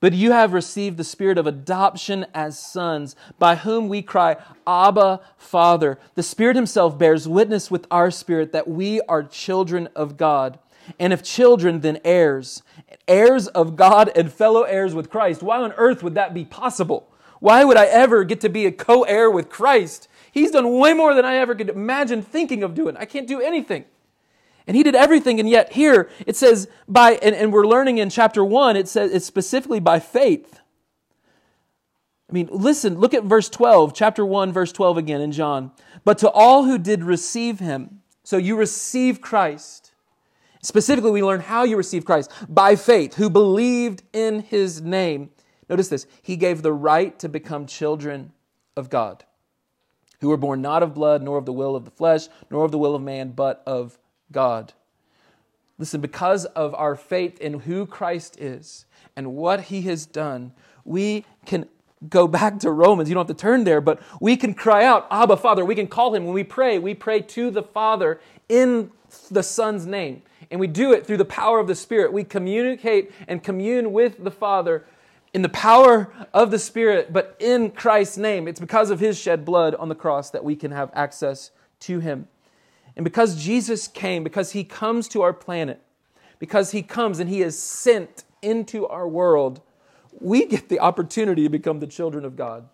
but 0.04 0.12
you 0.12 0.34
have 0.34 0.52
received 0.52 0.98
the 0.98 1.04
spirit 1.06 1.38
of 1.38 1.48
adoption 1.48 2.26
as 2.34 2.60
sons, 2.60 3.16
by 3.40 3.56
whom 3.56 3.88
we 3.88 4.02
cry, 4.02 4.36
Abba, 4.68 5.22
Father. 5.38 5.98
The 6.16 6.24
Spirit 6.24 6.58
Himself 6.58 6.98
bears 6.98 7.26
witness 7.26 7.72
with 7.72 7.88
our 7.90 8.12
spirit 8.12 8.52
that 8.52 8.68
we 8.68 9.00
are 9.08 9.24
children 9.24 9.88
of 9.96 10.18
God. 10.18 10.60
And 11.00 11.14
if 11.14 11.24
children, 11.24 11.80
then 11.80 12.02
heirs, 12.04 12.64
heirs 13.08 13.48
of 13.48 13.78
God 13.78 14.12
and 14.14 14.30
fellow 14.30 14.64
heirs 14.64 14.94
with 14.94 15.10
Christ. 15.10 15.42
Why 15.42 15.60
on 15.60 15.72
earth 15.78 16.04
would 16.04 16.16
that 16.16 16.34
be 16.34 16.44
possible? 16.44 17.10
Why 17.40 17.64
would 17.64 17.78
I 17.78 17.86
ever 17.86 18.26
get 18.26 18.42
to 18.42 18.50
be 18.50 18.66
a 18.66 18.74
co 18.74 19.04
heir 19.04 19.32
with 19.32 19.48
Christ? 19.48 20.10
He's 20.34 20.52
done 20.52 20.80
way 20.80 20.92
more 20.92 21.14
than 21.14 21.24
I 21.24 21.36
ever 21.36 21.56
could 21.56 21.70
imagine 21.70 22.22
thinking 22.22 22.62
of 22.62 22.76
doing. 22.76 22.98
I 22.98 23.06
can't 23.06 23.26
do 23.26 23.40
anything. 23.40 23.86
And 24.68 24.78
he 24.78 24.84
did 24.84 24.96
everything, 24.96 25.40
and 25.40 25.50
yet 25.50 25.74
here 25.74 26.10
it 26.26 26.36
says 26.36 26.70
by, 26.88 27.14
and, 27.22 27.36
and 27.36 27.52
we're 27.52 27.68
learning 27.68 27.98
in 27.98 28.10
chapter 28.10 28.44
one, 28.46 28.76
it 28.76 28.88
says 28.88 29.12
it's 29.12 29.26
specifically 29.26 29.80
by 29.80 30.00
faith. 30.00 30.62
I 32.30 32.34
mean, 32.34 32.50
listen, 32.52 33.00
look 33.00 33.14
at 33.14 33.24
verse 33.24 33.50
12, 33.50 33.94
chapter 33.94 34.26
1, 34.26 34.52
verse 34.52 34.72
12 34.72 34.98
again 34.98 35.22
in 35.22 35.32
John. 35.32 35.72
But 36.06 36.18
to 36.20 36.30
all 36.32 36.64
who 36.64 36.78
did 36.78 37.04
receive 37.04 37.60
him, 37.60 38.02
So 38.24 38.38
you 38.38 38.56
receive 38.56 39.20
Christ. 39.22 39.92
Specifically, 40.62 41.12
we 41.12 41.22
learn 41.22 41.42
how 41.42 41.64
you 41.64 41.76
receive 41.76 42.06
Christ 42.06 42.32
by 42.48 42.78
faith, 42.78 43.16
who 43.16 43.30
believed 43.30 44.02
in 44.14 44.40
his 44.40 44.82
name. 44.82 45.30
Notice 45.70 45.90
this 45.90 46.08
He 46.22 46.38
gave 46.38 46.62
the 46.62 46.74
right 46.74 47.18
to 47.20 47.28
become 47.28 47.66
children 47.66 48.32
of 48.78 48.90
God, 48.90 49.26
who 50.22 50.30
were 50.30 50.38
born 50.38 50.62
not 50.62 50.82
of 50.82 50.94
blood, 50.94 51.22
nor 51.22 51.38
of 51.38 51.46
the 51.46 51.54
will 51.54 51.76
of 51.76 51.84
the 51.84 51.92
flesh, 51.92 52.30
nor 52.50 52.64
of 52.64 52.72
the 52.72 52.78
will 52.78 52.96
of 52.96 53.02
man, 53.02 53.32
but 53.32 53.62
of 53.68 54.00
God. 54.34 54.74
Listen, 55.78 56.02
because 56.02 56.46
of 56.46 56.76
our 56.76 56.96
faith 56.96 57.40
in 57.40 57.62
who 57.62 57.86
Christ 57.86 58.40
is 58.40 58.86
and 59.16 59.34
what 59.34 59.62
he 59.62 59.84
has 59.84 60.06
done, 60.06 60.52
we 60.84 61.26
can 61.46 61.68
go 62.10 62.28
back 62.28 62.60
to 62.60 62.72
Romans. 62.72 63.10
You 63.10 63.16
don't 63.16 63.28
have 63.28 63.36
to 63.36 63.42
turn 63.42 63.64
there, 63.64 63.82
but 63.82 64.02
we 64.20 64.36
can 64.36 64.54
cry 64.54 64.84
out, 64.84 65.08
Abba, 65.10 65.38
Father. 65.38 65.64
We 65.64 65.76
can 65.76 65.88
call 65.88 66.14
him 66.14 66.26
when 66.26 66.34
we 66.34 66.44
pray. 66.44 66.78
We 66.78 66.94
pray 66.94 67.22
to 67.22 67.50
the 67.50 67.64
Father 67.64 68.20
in 68.50 68.92
the 69.32 69.44
Son's 69.44 69.86
name. 69.86 70.22
And 70.52 70.60
we 70.60 70.68
do 70.68 70.92
it 70.92 71.06
through 71.08 71.18
the 71.18 71.26
power 71.26 71.60
of 71.60 71.68
the 71.68 71.76
Spirit. 71.76 72.14
We 72.14 72.24
communicate 72.24 73.12
and 73.28 73.44
commune 73.44 73.92
with 73.92 74.24
the 74.24 74.32
Father 74.32 74.86
in 75.34 75.42
the 75.42 75.50
power 75.50 76.14
of 76.34 76.52
the 76.52 76.60
Spirit, 76.60 77.12
but 77.12 77.36
in 77.40 77.72
Christ's 77.72 78.18
name. 78.18 78.48
It's 78.48 78.60
because 78.60 78.92
of 78.92 79.00
his 79.00 79.18
shed 79.18 79.46
blood 79.46 79.74
on 79.76 79.90
the 79.90 79.96
cross 79.96 80.30
that 80.30 80.44
we 80.44 80.56
can 80.56 80.72
have 80.72 80.92
access 80.94 81.52
to 81.82 82.00
him. 82.00 82.28
And 82.96 83.04
because 83.04 83.42
Jesus 83.42 83.88
came, 83.88 84.24
because 84.24 84.52
he 84.52 84.64
comes 84.64 85.08
to 85.10 85.22
our 85.22 85.34
planet, 85.34 85.82
because 86.40 86.72
he 86.72 86.82
comes 86.82 87.20
and 87.20 87.30
he 87.30 87.42
is 87.42 87.58
sent 87.58 88.24
into 88.42 88.86
our 88.88 89.08
world, 89.08 89.62
we 90.20 90.46
get 90.46 90.70
the 90.70 90.80
opportunity 90.80 91.44
to 91.44 91.50
become 91.50 91.80
the 91.80 91.88
children 91.88 92.26
of 92.26 92.36
God. 92.36 92.68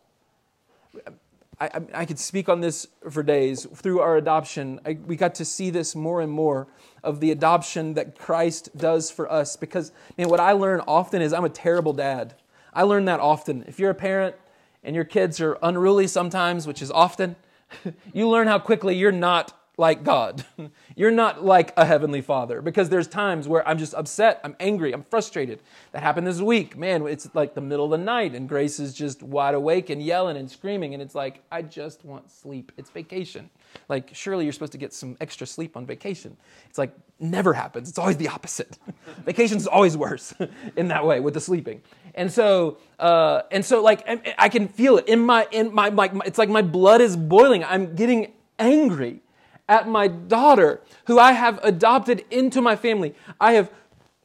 I, 1.60 1.66
I, 1.66 1.82
I 1.94 2.06
could 2.06 2.20
speak 2.20 2.50
on 2.50 2.62
this 2.62 2.88
for 3.10 3.24
days. 3.24 3.66
Through 3.66 4.00
our 4.00 4.18
adoption, 4.18 4.80
I, 4.86 4.98
we 5.06 5.16
got 5.16 5.36
to 5.36 5.46
see 5.46 5.70
this 5.70 5.96
more 5.96 6.22
and 6.22 6.32
more 6.32 6.68
of 7.04 7.20
the 7.20 7.32
adoption 7.32 7.94
that 7.94 8.18
Christ 8.18 8.76
does 8.78 9.12
for 9.12 9.32
us. 9.32 9.56
Because, 9.56 9.92
man, 10.18 10.30
what 10.30 10.40
I 10.40 10.54
learn 10.54 10.82
often 10.88 11.22
is 11.22 11.34
I'm 11.34 11.46
a 11.46 11.50
terrible 11.50 11.94
dad. 11.94 12.36
I 12.74 12.84
learn 12.84 13.06
that 13.06 13.20
often. 13.20 13.64
If 13.68 13.80
you're 13.80 13.90
a 13.90 13.96
parent 13.96 14.36
and 14.84 14.96
your 14.96 15.06
kids 15.06 15.42
are 15.42 15.58
unruly 15.62 16.08
sometimes, 16.08 16.66
which 16.68 16.82
is 16.82 16.92
often, 16.92 17.36
you 18.14 18.28
learn 18.28 18.48
how 18.48 18.60
quickly 18.60 18.96
you're 18.96 19.12
not 19.12 19.59
like 19.80 20.04
God. 20.04 20.46
You're 20.96 21.10
not 21.10 21.44
like 21.44 21.74
a 21.78 21.86
heavenly 21.86 22.22
father 22.22 22.62
because 22.62 22.90
there's 22.90 23.08
times 23.08 23.48
where 23.48 23.66
I'm 23.68 23.78
just 23.78 23.94
upset, 23.94 24.42
I'm 24.44 24.56
angry, 24.60 24.92
I'm 24.92 25.04
frustrated. 25.04 25.62
That 25.94 26.04
happened 26.04 26.28
this 26.28 26.42
week. 26.42 26.78
Man, 26.78 27.08
it's 27.08 27.34
like 27.34 27.56
the 27.56 27.62
middle 27.62 27.86
of 27.86 27.92
the 27.92 27.98
night 27.98 28.36
and 28.36 28.48
Grace 28.48 28.80
is 28.80 28.94
just 28.94 29.24
wide 29.24 29.56
awake 29.56 29.90
and 29.90 30.04
yelling 30.04 30.36
and 30.36 30.52
screaming 30.52 30.94
and 30.94 31.02
it's 31.02 31.16
like 31.16 31.42
I 31.50 31.62
just 31.62 32.04
want 32.04 32.30
sleep. 32.30 32.74
It's 32.78 32.90
vacation. 32.90 33.50
Like 33.88 34.10
surely 34.14 34.44
you're 34.44 34.52
supposed 34.52 34.74
to 34.74 34.78
get 34.78 34.94
some 34.94 35.16
extra 35.22 35.48
sleep 35.48 35.78
on 35.78 35.86
vacation. 35.86 36.36
It's 36.68 36.78
like 36.78 36.94
never 37.18 37.54
happens. 37.54 37.88
It's 37.88 37.98
always 37.98 38.18
the 38.18 38.28
opposite. 38.28 38.78
Vacation's 39.26 39.66
always 39.66 39.96
worse 39.96 40.34
in 40.76 40.90
that 40.90 41.06
way 41.06 41.22
with 41.22 41.34
the 41.34 41.42
sleeping. 41.42 41.82
And 42.16 42.30
so, 42.30 42.80
uh, 43.00 43.44
and 43.50 43.64
so, 43.64 43.82
like 43.82 44.04
I 44.38 44.50
can 44.50 44.68
feel 44.68 44.98
it 44.98 45.08
in 45.08 45.20
my 45.20 45.48
in 45.52 45.74
my 45.74 45.88
like. 45.88 46.12
It's 46.26 46.38
like 46.40 46.50
my 46.50 46.64
blood 46.64 47.02
is 47.02 47.16
boiling. 47.16 47.64
I'm 47.64 47.96
getting 47.96 48.34
angry 48.58 49.22
at 49.70 49.88
my 49.88 50.08
daughter, 50.10 50.82
who 51.06 51.20
I 51.20 51.32
have 51.32 51.60
adopted 51.64 52.26
into 52.30 52.62
my 52.62 52.76
family. 52.76 53.14
I 53.40 53.54
have, 53.54 53.72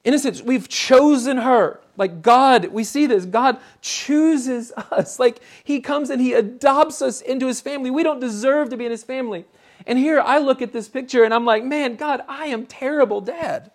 in 0.02 0.14
a 0.14 0.18
sense, 0.18 0.42
we've 0.42 0.68
chosen 0.68 1.36
her. 1.36 1.80
Like 1.96 2.22
God, 2.22 2.66
we 2.66 2.82
see 2.82 3.06
this. 3.06 3.24
God 3.26 3.58
chooses 3.80 4.72
us. 4.90 5.18
Like 5.24 5.40
He 5.62 5.80
comes 5.80 6.10
and 6.10 6.20
He 6.20 6.32
adopts 6.32 7.00
us 7.02 7.20
into 7.20 7.46
His 7.46 7.60
family. 7.60 7.90
We 7.90 8.02
don't 8.02 8.18
deserve 8.18 8.70
to 8.70 8.76
be 8.76 8.86
in 8.86 8.90
His 8.90 9.04
family. 9.04 9.44
And 9.86 9.98
here 9.98 10.20
I 10.20 10.38
look 10.38 10.62
at 10.62 10.72
this 10.72 10.88
picture 10.88 11.22
and 11.22 11.32
I'm 11.32 11.44
like, 11.44 11.62
man, 11.62 11.96
God, 11.96 12.22
I 12.26 12.46
am 12.46 12.66
terrible 12.66 13.20
dad. 13.20 13.70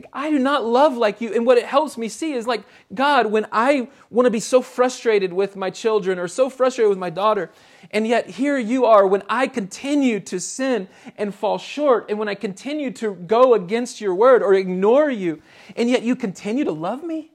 Like, 0.00 0.10
I 0.14 0.30
do 0.30 0.38
not 0.38 0.64
love 0.64 0.96
like 0.96 1.20
you. 1.20 1.34
And 1.34 1.44
what 1.44 1.58
it 1.58 1.66
helps 1.66 1.98
me 1.98 2.08
see 2.08 2.32
is 2.32 2.46
like, 2.46 2.62
God, 2.94 3.26
when 3.26 3.46
I 3.52 3.88
want 4.08 4.24
to 4.24 4.30
be 4.30 4.40
so 4.40 4.62
frustrated 4.62 5.30
with 5.30 5.56
my 5.56 5.68
children 5.68 6.18
or 6.18 6.26
so 6.26 6.48
frustrated 6.48 6.88
with 6.88 6.96
my 6.96 7.10
daughter, 7.10 7.50
and 7.90 8.06
yet 8.06 8.30
here 8.30 8.56
you 8.56 8.86
are 8.86 9.06
when 9.06 9.22
I 9.28 9.46
continue 9.46 10.18
to 10.20 10.40
sin 10.40 10.88
and 11.18 11.34
fall 11.34 11.58
short, 11.58 12.06
and 12.08 12.18
when 12.18 12.28
I 12.28 12.34
continue 12.34 12.90
to 12.92 13.14
go 13.14 13.52
against 13.52 14.00
your 14.00 14.14
word 14.14 14.42
or 14.42 14.54
ignore 14.54 15.10
you, 15.10 15.42
and 15.76 15.90
yet 15.90 16.02
you 16.02 16.16
continue 16.16 16.64
to 16.64 16.72
love 16.72 17.04
me? 17.04 17.30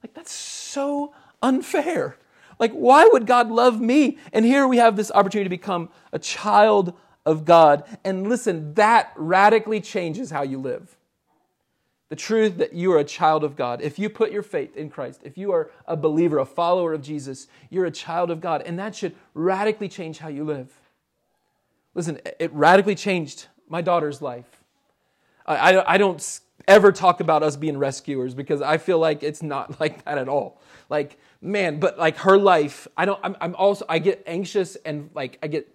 Like, 0.00 0.14
that's 0.14 0.30
so 0.30 1.12
unfair. 1.42 2.18
Like, 2.60 2.70
why 2.70 3.08
would 3.12 3.26
God 3.26 3.50
love 3.50 3.80
me? 3.80 4.16
And 4.32 4.44
here 4.44 4.68
we 4.68 4.76
have 4.76 4.94
this 4.94 5.10
opportunity 5.10 5.46
to 5.46 5.50
become 5.50 5.88
a 6.12 6.20
child 6.20 6.96
of 7.26 7.44
God. 7.44 7.82
And 8.04 8.28
listen, 8.28 8.74
that 8.74 9.12
radically 9.16 9.80
changes 9.80 10.30
how 10.30 10.42
you 10.42 10.58
live 10.58 10.96
the 12.12 12.16
truth 12.16 12.58
that 12.58 12.74
you 12.74 12.92
are 12.92 12.98
a 12.98 13.04
child 13.04 13.42
of 13.42 13.56
God. 13.56 13.80
If 13.80 13.98
you 13.98 14.10
put 14.10 14.32
your 14.32 14.42
faith 14.42 14.76
in 14.76 14.90
Christ, 14.90 15.22
if 15.24 15.38
you 15.38 15.50
are 15.50 15.70
a 15.86 15.96
believer, 15.96 16.40
a 16.40 16.44
follower 16.44 16.92
of 16.92 17.00
Jesus, 17.00 17.46
you're 17.70 17.86
a 17.86 17.90
child 17.90 18.30
of 18.30 18.38
God. 18.38 18.60
And 18.66 18.78
that 18.78 18.94
should 18.94 19.14
radically 19.32 19.88
change 19.88 20.18
how 20.18 20.28
you 20.28 20.44
live. 20.44 20.70
Listen, 21.94 22.20
it 22.38 22.52
radically 22.52 22.96
changed 22.96 23.46
my 23.66 23.80
daughter's 23.80 24.20
life. 24.20 24.62
I, 25.46 25.56
I, 25.56 25.94
I 25.94 25.96
don't 25.96 26.40
ever 26.68 26.92
talk 26.92 27.20
about 27.20 27.42
us 27.42 27.56
being 27.56 27.78
rescuers 27.78 28.34
because 28.34 28.60
I 28.60 28.76
feel 28.76 28.98
like 28.98 29.22
it's 29.22 29.42
not 29.42 29.80
like 29.80 30.04
that 30.04 30.18
at 30.18 30.28
all. 30.28 30.60
Like, 30.90 31.16
man, 31.40 31.80
but 31.80 31.98
like 31.98 32.18
her 32.18 32.36
life, 32.36 32.86
I 32.94 33.06
don't, 33.06 33.20
I'm, 33.24 33.38
I'm 33.40 33.54
also, 33.54 33.86
I 33.88 34.00
get 34.00 34.22
anxious 34.26 34.76
and 34.84 35.08
like, 35.14 35.38
I 35.42 35.46
get 35.46 35.66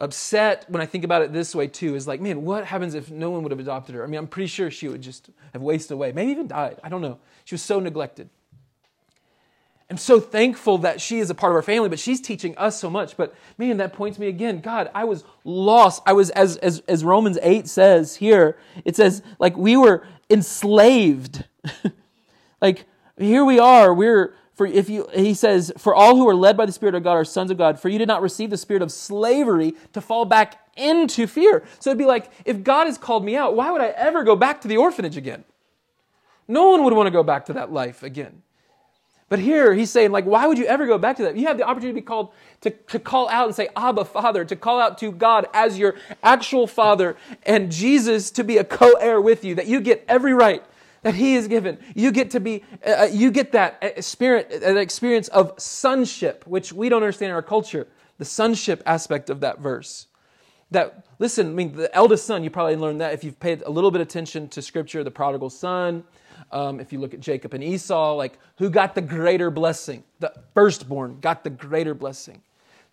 upset 0.00 0.64
when 0.68 0.80
I 0.80 0.86
think 0.86 1.04
about 1.04 1.22
it 1.22 1.32
this 1.32 1.54
way 1.54 1.66
too 1.66 1.94
is 1.94 2.06
like, 2.06 2.20
man, 2.20 2.44
what 2.44 2.64
happens 2.64 2.94
if 2.94 3.10
no 3.10 3.30
one 3.30 3.42
would 3.42 3.50
have 3.52 3.58
adopted 3.58 3.94
her? 3.94 4.04
I 4.04 4.06
mean, 4.06 4.18
I'm 4.18 4.28
pretty 4.28 4.46
sure 4.46 4.70
she 4.70 4.88
would 4.88 5.02
just 5.02 5.30
have 5.52 5.62
wasted 5.62 5.92
away, 5.92 6.12
maybe 6.12 6.30
even 6.30 6.46
died. 6.46 6.78
I 6.82 6.88
don't 6.88 7.02
know. 7.02 7.18
She 7.44 7.54
was 7.54 7.62
so 7.62 7.80
neglected. 7.80 8.28
I'm 9.90 9.96
so 9.96 10.20
thankful 10.20 10.78
that 10.78 11.00
she 11.00 11.18
is 11.18 11.30
a 11.30 11.34
part 11.34 11.50
of 11.50 11.56
our 11.56 11.62
family, 11.62 11.88
but 11.88 11.98
she's 11.98 12.20
teaching 12.20 12.56
us 12.58 12.78
so 12.78 12.90
much. 12.90 13.16
But 13.16 13.34
man, 13.56 13.78
that 13.78 13.94
points 13.94 14.18
me 14.18 14.28
again. 14.28 14.60
God, 14.60 14.90
I 14.94 15.04
was 15.04 15.24
lost. 15.44 16.02
I 16.04 16.12
was, 16.12 16.28
as, 16.30 16.58
as, 16.58 16.80
as 16.80 17.02
Romans 17.04 17.38
8 17.40 17.66
says 17.66 18.16
here, 18.16 18.58
it 18.84 18.96
says, 18.96 19.22
like, 19.38 19.56
we 19.56 19.78
were 19.78 20.06
enslaved. 20.28 21.44
like, 22.60 22.84
here 23.16 23.46
we 23.46 23.58
are. 23.58 23.94
We're, 23.94 24.34
for 24.58 24.66
if 24.66 24.90
you, 24.90 25.06
he 25.14 25.34
says, 25.34 25.72
for 25.78 25.94
all 25.94 26.16
who 26.16 26.28
are 26.28 26.34
led 26.34 26.56
by 26.56 26.66
the 26.66 26.72
Spirit 26.72 26.96
of 26.96 27.04
God 27.04 27.12
are 27.12 27.24
sons 27.24 27.52
of 27.52 27.56
God, 27.56 27.78
for 27.78 27.88
you 27.88 27.96
did 27.96 28.08
not 28.08 28.22
receive 28.22 28.50
the 28.50 28.56
spirit 28.56 28.82
of 28.82 28.90
slavery 28.90 29.76
to 29.92 30.00
fall 30.00 30.24
back 30.24 30.60
into 30.76 31.28
fear. 31.28 31.62
So 31.78 31.90
it'd 31.90 31.98
be 31.98 32.06
like, 32.06 32.28
if 32.44 32.64
God 32.64 32.88
has 32.88 32.98
called 32.98 33.24
me 33.24 33.36
out, 33.36 33.54
why 33.54 33.70
would 33.70 33.80
I 33.80 33.90
ever 33.90 34.24
go 34.24 34.34
back 34.34 34.60
to 34.62 34.68
the 34.68 34.76
orphanage 34.76 35.16
again? 35.16 35.44
No 36.48 36.70
one 36.70 36.82
would 36.82 36.92
want 36.92 37.06
to 37.06 37.12
go 37.12 37.22
back 37.22 37.46
to 37.46 37.52
that 37.52 37.72
life 37.72 38.02
again. 38.02 38.42
But 39.28 39.38
here 39.38 39.74
he's 39.74 39.90
saying, 39.90 40.10
like, 40.10 40.24
why 40.24 40.48
would 40.48 40.58
you 40.58 40.66
ever 40.66 40.88
go 40.88 40.98
back 40.98 41.18
to 41.18 41.22
that? 41.22 41.36
You 41.36 41.46
have 41.46 41.56
the 41.56 41.62
opportunity 41.62 42.00
to 42.00 42.02
be 42.02 42.04
called 42.04 42.32
to, 42.62 42.70
to 42.70 42.98
call 42.98 43.28
out 43.28 43.46
and 43.46 43.54
say, 43.54 43.68
Abba, 43.76 44.06
Father, 44.06 44.44
to 44.44 44.56
call 44.56 44.80
out 44.80 44.98
to 44.98 45.12
God 45.12 45.46
as 45.54 45.78
your 45.78 45.94
actual 46.24 46.66
Father 46.66 47.16
and 47.44 47.70
Jesus 47.70 48.32
to 48.32 48.42
be 48.42 48.56
a 48.56 48.64
co-heir 48.64 49.20
with 49.20 49.44
you, 49.44 49.54
that 49.54 49.68
you 49.68 49.80
get 49.80 50.04
every 50.08 50.34
right 50.34 50.64
that 51.02 51.14
he 51.14 51.34
is 51.34 51.48
given. 51.48 51.78
You 51.94 52.12
get 52.12 52.30
to 52.32 52.40
be, 52.40 52.64
uh, 52.86 52.90
uh 52.90 53.08
you 53.10 53.30
get 53.30 53.52
that 53.52 54.04
spirit, 54.04 54.60
that 54.60 54.76
experience 54.76 55.28
of 55.28 55.52
sonship, 55.58 56.46
which 56.46 56.72
we 56.72 56.88
don't 56.88 57.02
understand 57.02 57.30
in 57.30 57.34
our 57.34 57.42
culture, 57.42 57.86
the 58.18 58.24
sonship 58.24 58.82
aspect 58.86 59.30
of 59.30 59.40
that 59.40 59.60
verse. 59.60 60.06
That, 60.70 61.06
listen, 61.18 61.46
I 61.46 61.50
mean, 61.50 61.74
the 61.74 61.94
eldest 61.94 62.26
son, 62.26 62.44
you 62.44 62.50
probably 62.50 62.76
learned 62.76 63.00
that 63.00 63.14
if 63.14 63.24
you've 63.24 63.40
paid 63.40 63.62
a 63.62 63.70
little 63.70 63.90
bit 63.90 64.00
of 64.00 64.06
attention 64.06 64.48
to 64.48 64.60
scripture, 64.60 65.02
the 65.02 65.10
prodigal 65.10 65.50
son, 65.50 66.04
um, 66.52 66.80
if 66.80 66.92
you 66.92 67.00
look 67.00 67.14
at 67.14 67.20
Jacob 67.20 67.54
and 67.54 67.64
Esau, 67.64 68.14
like 68.14 68.38
who 68.58 68.70
got 68.70 68.94
the 68.94 69.00
greater 69.00 69.50
blessing? 69.50 70.04
The 70.20 70.32
firstborn 70.54 71.20
got 71.20 71.44
the 71.44 71.50
greater 71.50 71.94
blessing. 71.94 72.42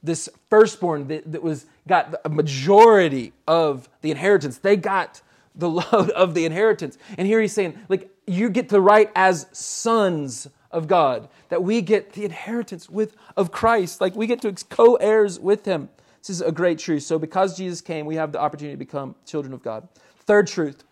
This 0.03 0.29
firstborn 0.49 1.07
that, 1.07 1.31
that 1.31 1.41
was 1.41 1.65
got 1.87 2.15
a 2.23 2.29
majority 2.29 3.33
of 3.47 3.89
the 4.01 4.11
inheritance. 4.11 4.57
They 4.57 4.75
got 4.75 5.21
the 5.55 5.69
load 5.69 6.09
of 6.11 6.33
the 6.33 6.45
inheritance. 6.45 6.97
And 7.17 7.27
here 7.27 7.41
he's 7.41 7.53
saying, 7.53 7.79
like, 7.89 8.09
you 8.27 8.49
get 8.49 8.69
the 8.69 8.81
right 8.81 9.11
as 9.15 9.47
sons 9.51 10.47
of 10.71 10.87
God, 10.87 11.29
that 11.49 11.63
we 11.63 11.81
get 11.81 12.13
the 12.13 12.25
inheritance 12.25 12.89
with 12.89 13.15
of 13.37 13.51
Christ, 13.51 14.01
like 14.01 14.15
we 14.15 14.27
get 14.27 14.41
to 14.41 14.53
co-heirs 14.69 15.39
with 15.39 15.65
him. 15.65 15.89
This 16.19 16.29
is 16.29 16.41
a 16.41 16.51
great 16.51 16.79
truth. 16.79 17.03
So 17.03 17.17
because 17.17 17.55
Jesus 17.55 17.81
came, 17.81 18.05
we 18.05 18.15
have 18.15 18.31
the 18.31 18.39
opportunity 18.39 18.73
to 18.73 18.79
become 18.79 19.15
children 19.25 19.53
of 19.53 19.63
God. 19.63 19.87
Third 20.21 20.47
truth 20.47 20.83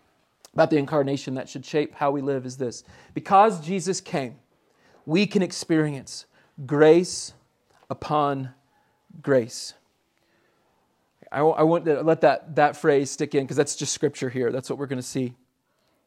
about 0.54 0.70
the 0.70 0.78
incarnation 0.78 1.34
that 1.34 1.50
should 1.50 1.66
shape 1.66 1.96
how 1.96 2.12
we 2.12 2.22
live 2.22 2.46
is 2.46 2.58
this. 2.58 2.84
Because 3.14 3.60
Jesus 3.60 4.00
came, 4.00 4.36
we 5.06 5.26
can 5.26 5.42
experience 5.42 6.28
grace 6.66 7.34
upon 7.90 8.52
grace. 9.22 9.74
I, 11.34 11.40
I 11.40 11.64
want 11.64 11.86
to 11.86 12.02
let 12.02 12.22
that, 12.22 12.56
that 12.56 12.78
phrase 12.78 13.10
stick 13.10 13.34
in 13.34 13.44
because 13.44 13.58
that's 13.58 13.76
just 13.76 13.92
scripture 13.94 14.30
here. 14.30 14.52
That's 14.52 14.70
what 14.70 14.78
we're 14.78 14.86
going 14.86 14.98
to 14.98 15.04
see. 15.04 15.34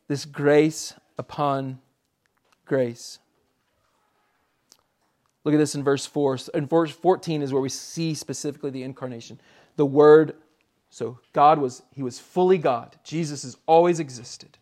This 0.06 0.24
grace 0.24 0.94
upon 1.18 1.80
grace. 2.64 3.18
Look 5.42 5.54
at 5.54 5.58
this 5.58 5.74
in 5.74 5.82
verse 5.82 6.06
4. 6.06 6.38
In 6.54 6.66
verse 6.66 6.92
14 6.92 7.42
is 7.42 7.52
where 7.52 7.62
we 7.62 7.68
see 7.68 8.14
specifically 8.14 8.70
the 8.70 8.84
incarnation. 8.84 9.40
The 9.76 9.86
Word 9.86 10.34
So 10.90 11.18
God 11.32 11.58
was, 11.58 11.82
he 11.92 12.02
was 12.02 12.18
fully 12.18 12.58
God. 12.58 12.96
Jesus 13.02 13.42
has 13.42 13.56
always 13.66 13.98
existed. 13.98 14.58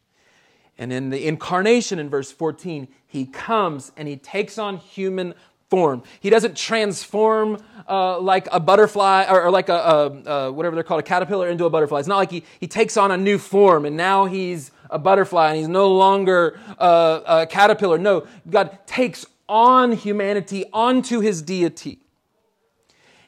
And 0.79 0.93
in 0.93 1.11
the 1.11 1.27
incarnation 1.27 1.99
in 1.99 2.09
verse 2.09 2.33
14, 2.33 2.89
he 3.07 3.27
comes 3.27 3.93
and 3.97 4.09
he 4.09 4.17
takes 4.17 4.59
on 4.59 4.79
human 4.79 5.35
form. 5.71 6.03
He 6.21 6.31
doesn't 6.31 6.57
transform 6.57 7.59
uh, 7.89 8.19
like 8.21 8.49
a 8.53 8.61
butterfly 8.61 9.27
or, 9.29 9.45
or 9.45 9.51
like 9.51 9.69
a, 9.69 9.75
a, 9.75 10.31
a, 10.31 10.53
whatever 10.53 10.75
they're 10.75 10.85
called, 10.85 11.01
a 11.01 11.05
caterpillar 11.05 11.49
into 11.49 11.65
a 11.65 11.71
butterfly. 11.71 11.99
It's 11.99 12.09
not 12.09 12.17
like 12.17 12.31
he, 12.31 12.45
he 12.61 12.67
takes 12.67 12.97
on 12.97 13.11
a 13.11 13.17
new 13.17 13.39
form 13.39 13.85
and 13.85 13.97
now 13.97 14.27
he's 14.27 14.71
a 14.91 14.99
butterfly 14.99 15.51
and 15.51 15.59
he's 15.59 15.69
no 15.69 15.93
longer 15.93 16.59
uh, 16.79 17.21
a 17.27 17.47
caterpillar. 17.47 17.99
No, 17.99 18.27
God 18.49 18.79
takes 18.87 19.27
on 19.49 19.93
humanity 19.93 20.65
onto 20.73 21.21
his 21.21 21.43
deity. 21.43 21.99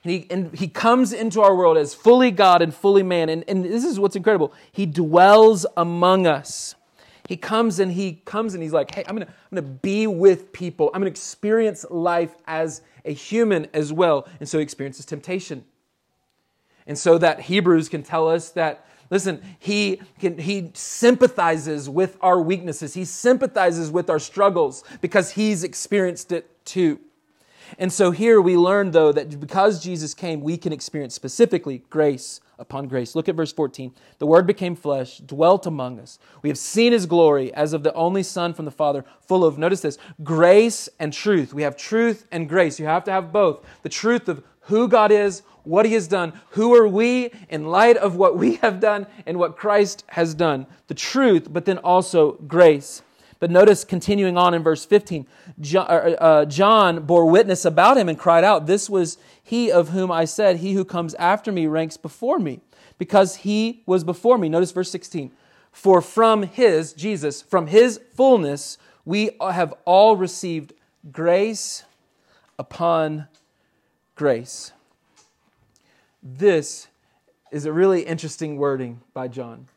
And 0.05 0.12
he, 0.12 0.27
and 0.31 0.55
he 0.55 0.68
comes 0.68 1.12
into 1.12 1.40
our 1.40 1.55
world 1.57 1.77
as 1.77 1.92
fully 1.92 2.31
God 2.31 2.62
and 2.62 2.72
fully 2.72 3.03
man. 3.03 3.29
And, 3.29 3.44
and 3.49 3.64
this 3.64 3.85
is 3.85 3.99
what's 3.99 4.14
incredible. 4.14 4.53
He 4.70 4.87
dwells 4.87 5.66
among 5.77 6.29
us. 6.29 6.77
He 7.29 7.37
comes 7.37 7.81
and 7.81 7.93
he 7.93 8.23
comes 8.25 8.55
and 8.55 8.62
he's 8.62 8.73
like, 8.73 8.95
hey, 8.95 9.05
I'm 9.09 9.17
gonna, 9.17 9.27
I'm 9.27 9.57
gonna 9.57 9.77
be 9.83 10.07
with 10.07 10.53
people. 10.53 10.91
I'm 10.95 11.01
gonna 11.01 11.11
experience 11.11 11.85
life 11.91 12.35
as 12.47 12.83
a 13.05 13.12
human 13.12 13.67
as 13.73 13.93
well. 13.93 14.29
And 14.41 14.49
so 14.49 14.59
he 14.59 14.62
experiences 14.62 15.05
temptation. 15.05 15.65
And 16.87 16.97
so 16.97 17.19
that 17.19 17.41
Hebrews 17.41 17.89
can 17.89 18.03
tell 18.03 18.29
us 18.29 18.51
that, 18.51 18.87
listen, 19.11 19.43
he, 19.59 20.01
can, 20.21 20.39
he 20.39 20.71
sympathizes 20.75 21.89
with 21.89 22.17
our 22.21 22.41
weaknesses. 22.41 22.95
He 22.95 23.05
sympathizes 23.05 23.91
with 23.91 24.09
our 24.09 24.21
struggles 24.21 24.85
because 25.01 25.33
he's 25.33 25.65
experienced 25.65 26.31
it 26.31 26.65
too. 26.65 27.01
And 27.79 27.93
so 27.93 28.12
here 28.12 28.41
we 28.41 28.57
learn, 28.57 28.93
though, 28.93 29.11
that 29.11 29.41
because 29.41 29.83
Jesus 29.83 30.15
came, 30.15 30.41
we 30.41 30.57
can 30.57 30.73
experience 30.73 31.15
specifically 31.15 31.83
grace 31.91 32.41
upon 32.59 32.88
grace. 32.88 33.14
Look 33.14 33.29
at 33.29 33.35
verse 33.35 33.53
14. 33.53 33.92
The 34.19 34.27
Word 34.27 34.47
became 34.47 34.75
flesh, 34.75 35.19
dwelt 35.19 35.66
among 35.66 36.01
us. 36.01 36.19
We 36.42 36.49
have 36.49 36.59
seen 36.59 36.92
His 36.92 37.07
glory 37.07 37.53
as 37.55 37.73
of 37.73 37.83
the 37.83 37.92
only 37.95 38.23
Son 38.23 38.55
from 38.55 38.64
the 38.64 38.71
Father, 38.71 39.05
full 39.21 39.45
of, 39.45 39.59
notice 39.59 39.81
this, 39.81 39.99
grace 40.23 40.88
and 40.99 41.12
truth. 41.12 41.53
We 41.53 41.62
have 41.62 41.77
truth 41.77 42.27
and 42.31 42.49
grace. 42.49 42.79
You 42.79 42.87
have 42.87 43.05
to 43.05 43.12
have 43.12 43.33
both. 43.33 43.64
The 43.83 43.88
truth 43.88 44.29
of 44.29 44.42
who 44.62 44.88
God 44.88 45.12
is, 45.12 45.42
what 45.64 45.87
He 45.87 45.95
has 45.95 46.09
done, 46.09 46.33
who 46.51 46.75
are 46.75 46.88
we 46.88 47.31
in 47.49 47.66
light 47.66 47.97
of 47.97 48.16
what 48.16 48.37
we 48.37 48.57
have 48.57 48.81
done 48.81 49.07
and 49.27 49.38
what 49.38 49.57
Christ 49.57 50.05
has 50.09 50.35
done. 50.35 50.66
The 50.88 50.95
truth, 50.95 51.53
but 51.53 51.64
then 51.64 51.79
also 51.79 52.33
grace. 52.33 53.03
But 53.38 53.51
notice 53.51 53.85
continuing 53.85 54.38
on 54.38 54.55
in 54.55 54.62
verse 54.62 54.87
15, 54.87 55.27
John, 55.61 55.87
uh, 55.88 56.16
uh, 56.19 56.45
John, 56.47 57.05
bore 57.05 57.27
witness 57.27 57.64
about 57.64 57.99
him 57.99 58.09
and 58.09 58.19
cried 58.19 58.45
out, 58.45 58.66
This 58.66 58.88
was 58.88 59.19
he 59.47 59.71
of 59.71 59.91
whom 59.91 60.11
I 60.11 60.25
said, 60.25 60.57
He 60.57 60.73
who 60.73 60.85
comes 60.85 61.15
after 61.15 61.53
me 61.53 61.69
ranks 61.69 61.97
before 61.97 62.41
me, 62.41 62.61
because 62.99 63.37
he 63.37 63.85
was 63.87 64.03
before 64.03 64.39
me. 64.39 64.49
Notice 64.49 64.73
verse 64.73 64.91
16. 64.91 65.31
For 65.71 66.03
from 66.03 66.43
his, 66.43 66.93
Jesus, 66.93 67.43
from 67.43 67.69
his 67.69 68.01
fullness, 68.15 68.77
we 69.05 69.31
have 69.41 69.73
all 69.85 70.17
received 70.17 70.73
grace 71.13 71.85
upon 72.59 73.29
grace. 74.17 74.73
This 76.21 76.89
is 77.53 77.67
a 77.67 77.73
really 77.73 78.03
interesting 78.03 78.57
wording 78.57 79.01
by 79.15 79.29
John. 79.29 79.69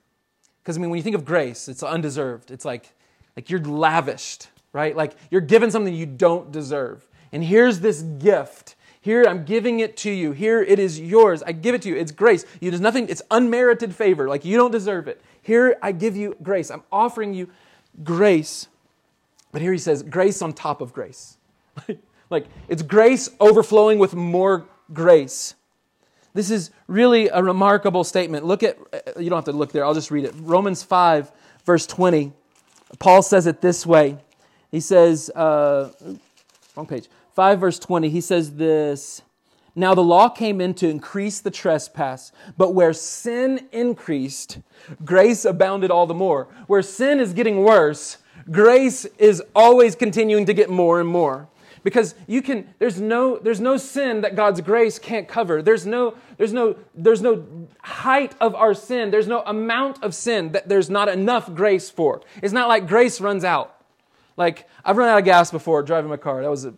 Because, 0.64 0.78
I 0.78 0.82
mean, 0.82 0.90
when 0.90 0.98
you 0.98 1.04
think 1.04 1.16
of 1.16 1.26
grace, 1.26 1.68
it's 1.70 1.84
undeserved. 1.84 2.50
It's 2.50 2.66
like, 2.66 2.92
like 3.36 3.52
you're 3.52 3.60
lavished, 3.60 4.48
right? 4.74 4.96
Like 4.96 5.14
you're 5.30 5.42
given 5.42 5.70
something 5.70 5.94
you 5.94 6.08
don't 6.08 6.52
deserve. 6.52 7.08
And 7.32 7.44
here's 7.44 7.82
this 7.82 8.02
gift. 8.02 8.76
Here 9.02 9.24
I'm 9.28 9.46
giving 9.46 9.80
it 9.80 9.96
to 9.98 10.12
you. 10.12 10.32
Here 10.34 10.62
it 10.62 10.78
is 10.78 11.00
yours. 11.00 11.42
I 11.44 11.54
give 11.54 11.74
it 11.74 11.82
to 11.84 11.90
you. 11.90 11.96
It's 11.96 12.12
grace. 12.12 12.46
You, 12.60 12.70
there's 12.70 12.82
nothing, 12.82 13.08
it's 13.08 13.22
unmerited 13.32 13.96
favor. 13.96 14.28
Like 14.28 14.44
you 14.44 14.58
don't 14.58 14.72
deserve 14.72 15.08
it. 15.08 15.22
Here 15.42 15.78
I 15.82 15.94
give 15.94 16.18
you 16.18 16.36
grace. 16.44 16.70
I'm 16.70 16.84
offering 16.92 17.34
you 17.34 17.50
grace. 18.04 18.68
But 19.52 19.62
here 19.62 19.72
he 19.72 19.78
says, 19.78 20.04
grace 20.04 20.42
on 20.42 20.54
top 20.54 20.82
of 20.82 20.94
grace. 20.94 21.38
like 22.30 22.46
it's 22.68 22.82
grace 22.82 23.30
overflowing 23.40 24.00
with 24.00 24.16
more 24.16 24.68
grace. 24.94 25.56
This 26.34 26.52
is 26.52 26.72
really 26.88 27.28
a 27.30 27.42
remarkable 27.42 28.04
statement. 28.04 28.46
Look 28.46 28.64
at, 28.64 28.78
you 29.18 29.30
don't 29.30 29.38
have 29.38 29.46
to 29.46 29.52
look 29.52 29.72
there, 29.72 29.86
I'll 29.86 29.94
just 29.94 30.12
read 30.12 30.26
it. 30.26 30.34
Romans 30.38 30.84
5, 30.84 31.32
verse 31.66 31.88
20. 31.88 32.34
Paul 33.00 33.22
says 33.22 33.48
it 33.48 33.62
this 33.62 33.86
way. 33.86 34.18
He 34.72 34.80
says, 34.80 35.30
uh, 35.32 35.92
wrong 36.76 36.86
page, 36.86 37.08
5 37.40 37.58
verse 37.58 37.80
20, 37.80 38.10
he 38.10 38.20
says 38.20 38.58
this 38.58 39.22
Now 39.74 39.96
the 39.96 40.04
law 40.04 40.28
came 40.28 40.60
in 40.60 40.74
to 40.74 40.90
increase 40.90 41.40
the 41.40 41.50
trespass, 41.50 42.34
but 42.58 42.74
where 42.74 42.92
sin 42.92 43.70
increased, 43.72 44.60
grace 45.06 45.46
abounded 45.46 45.90
all 45.90 46.06
the 46.06 46.14
more. 46.14 46.50
Where 46.68 46.82
sin 46.82 47.22
is 47.22 47.32
getting 47.32 47.64
worse, 47.64 48.18
grace 48.52 49.06
is 49.18 49.42
always 49.56 49.96
continuing 49.96 50.48
to 50.48 50.54
get 50.54 50.70
more 50.70 51.00
and 51.00 51.08
more. 51.08 51.48
Because 51.82 52.14
you 52.28 52.42
can 52.42 52.74
there's 52.78 53.00
no 53.00 53.38
there's 53.38 53.62
no 53.62 53.78
sin 53.78 54.20
that 54.20 54.36
god's 54.36 54.60
grace 54.60 55.00
can't 55.00 55.26
cover. 55.26 55.62
There's 55.62 55.86
no 55.86 56.16
there's 56.38 56.52
no 56.52 56.76
there's 56.94 57.22
no 57.22 57.46
height 57.84 58.36
of 58.42 58.54
our 58.54 58.74
sin. 58.74 59.12
There's 59.12 59.30
no 59.30 59.44
amount 59.44 60.04
of 60.04 60.14
sin 60.14 60.52
that 60.52 60.68
there's 60.68 60.90
not 60.90 61.08
enough 61.08 61.56
grace 61.56 61.90
for. 61.90 62.22
It's 62.44 62.52
not 62.52 62.68
like 62.68 62.86
grace 62.86 63.22
runs 63.22 63.46
out. 63.46 63.78
Like 64.36 64.68
i've 64.84 64.98
run 64.98 65.08
out 65.08 65.20
of 65.20 65.24
gas 65.24 65.52
before 65.52 65.84
driving 65.84 66.10
my 66.10 66.18
car. 66.18 66.42
That 66.42 66.52
was 66.52 66.66
a, 66.66 66.74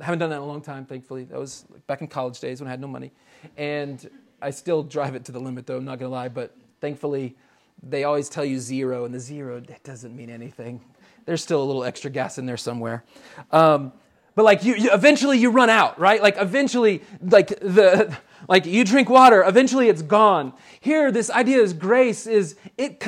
haven't 0.00 0.18
done 0.18 0.30
that 0.30 0.36
in 0.36 0.42
a 0.42 0.46
long 0.46 0.60
time 0.60 0.84
thankfully. 0.84 1.24
That 1.24 1.38
was 1.38 1.64
back 1.86 2.00
in 2.00 2.08
college 2.08 2.40
days 2.40 2.60
when 2.60 2.68
i 2.68 2.70
had 2.70 2.80
no 2.80 2.88
money. 2.88 3.12
And 3.56 4.08
i 4.40 4.50
still 4.50 4.82
drive 4.82 5.14
it 5.14 5.24
to 5.26 5.32
the 5.32 5.40
limit 5.40 5.66
though 5.66 5.76
i'm 5.76 5.84
not 5.84 5.98
going 5.98 6.10
to 6.10 6.14
lie. 6.14 6.28
But 6.28 6.56
thankfully 6.80 7.36
they 7.82 8.04
always 8.04 8.28
tell 8.28 8.44
you 8.44 8.58
zero 8.58 9.04
and 9.04 9.14
the 9.14 9.20
zero 9.20 9.60
that 9.60 9.82
doesn't 9.84 10.14
mean 10.16 10.30
anything. 10.30 10.80
There's 11.24 11.42
still 11.42 11.62
a 11.62 11.64
little 11.64 11.84
extra 11.84 12.10
gas 12.10 12.38
in 12.38 12.46
there 12.46 12.56
somewhere. 12.56 13.04
Um, 13.50 13.92
but 14.34 14.44
like 14.44 14.64
you, 14.64 14.74
you, 14.74 14.90
eventually 14.92 15.38
you 15.38 15.50
run 15.50 15.70
out 15.70 15.98
right? 15.98 16.22
Like 16.22 16.36
eventually 16.38 17.02
like 17.20 17.48
the 17.60 18.16
like 18.48 18.66
you 18.66 18.84
drink 18.84 19.08
water 19.08 19.44
eventually 19.46 19.88
it's 19.88 20.02
gone. 20.02 20.52
Here 20.80 21.10
this 21.10 21.30
idea 21.30 21.58
is 21.58 21.72
grace 21.72 22.26
is 22.26 22.56
it 22.76 23.00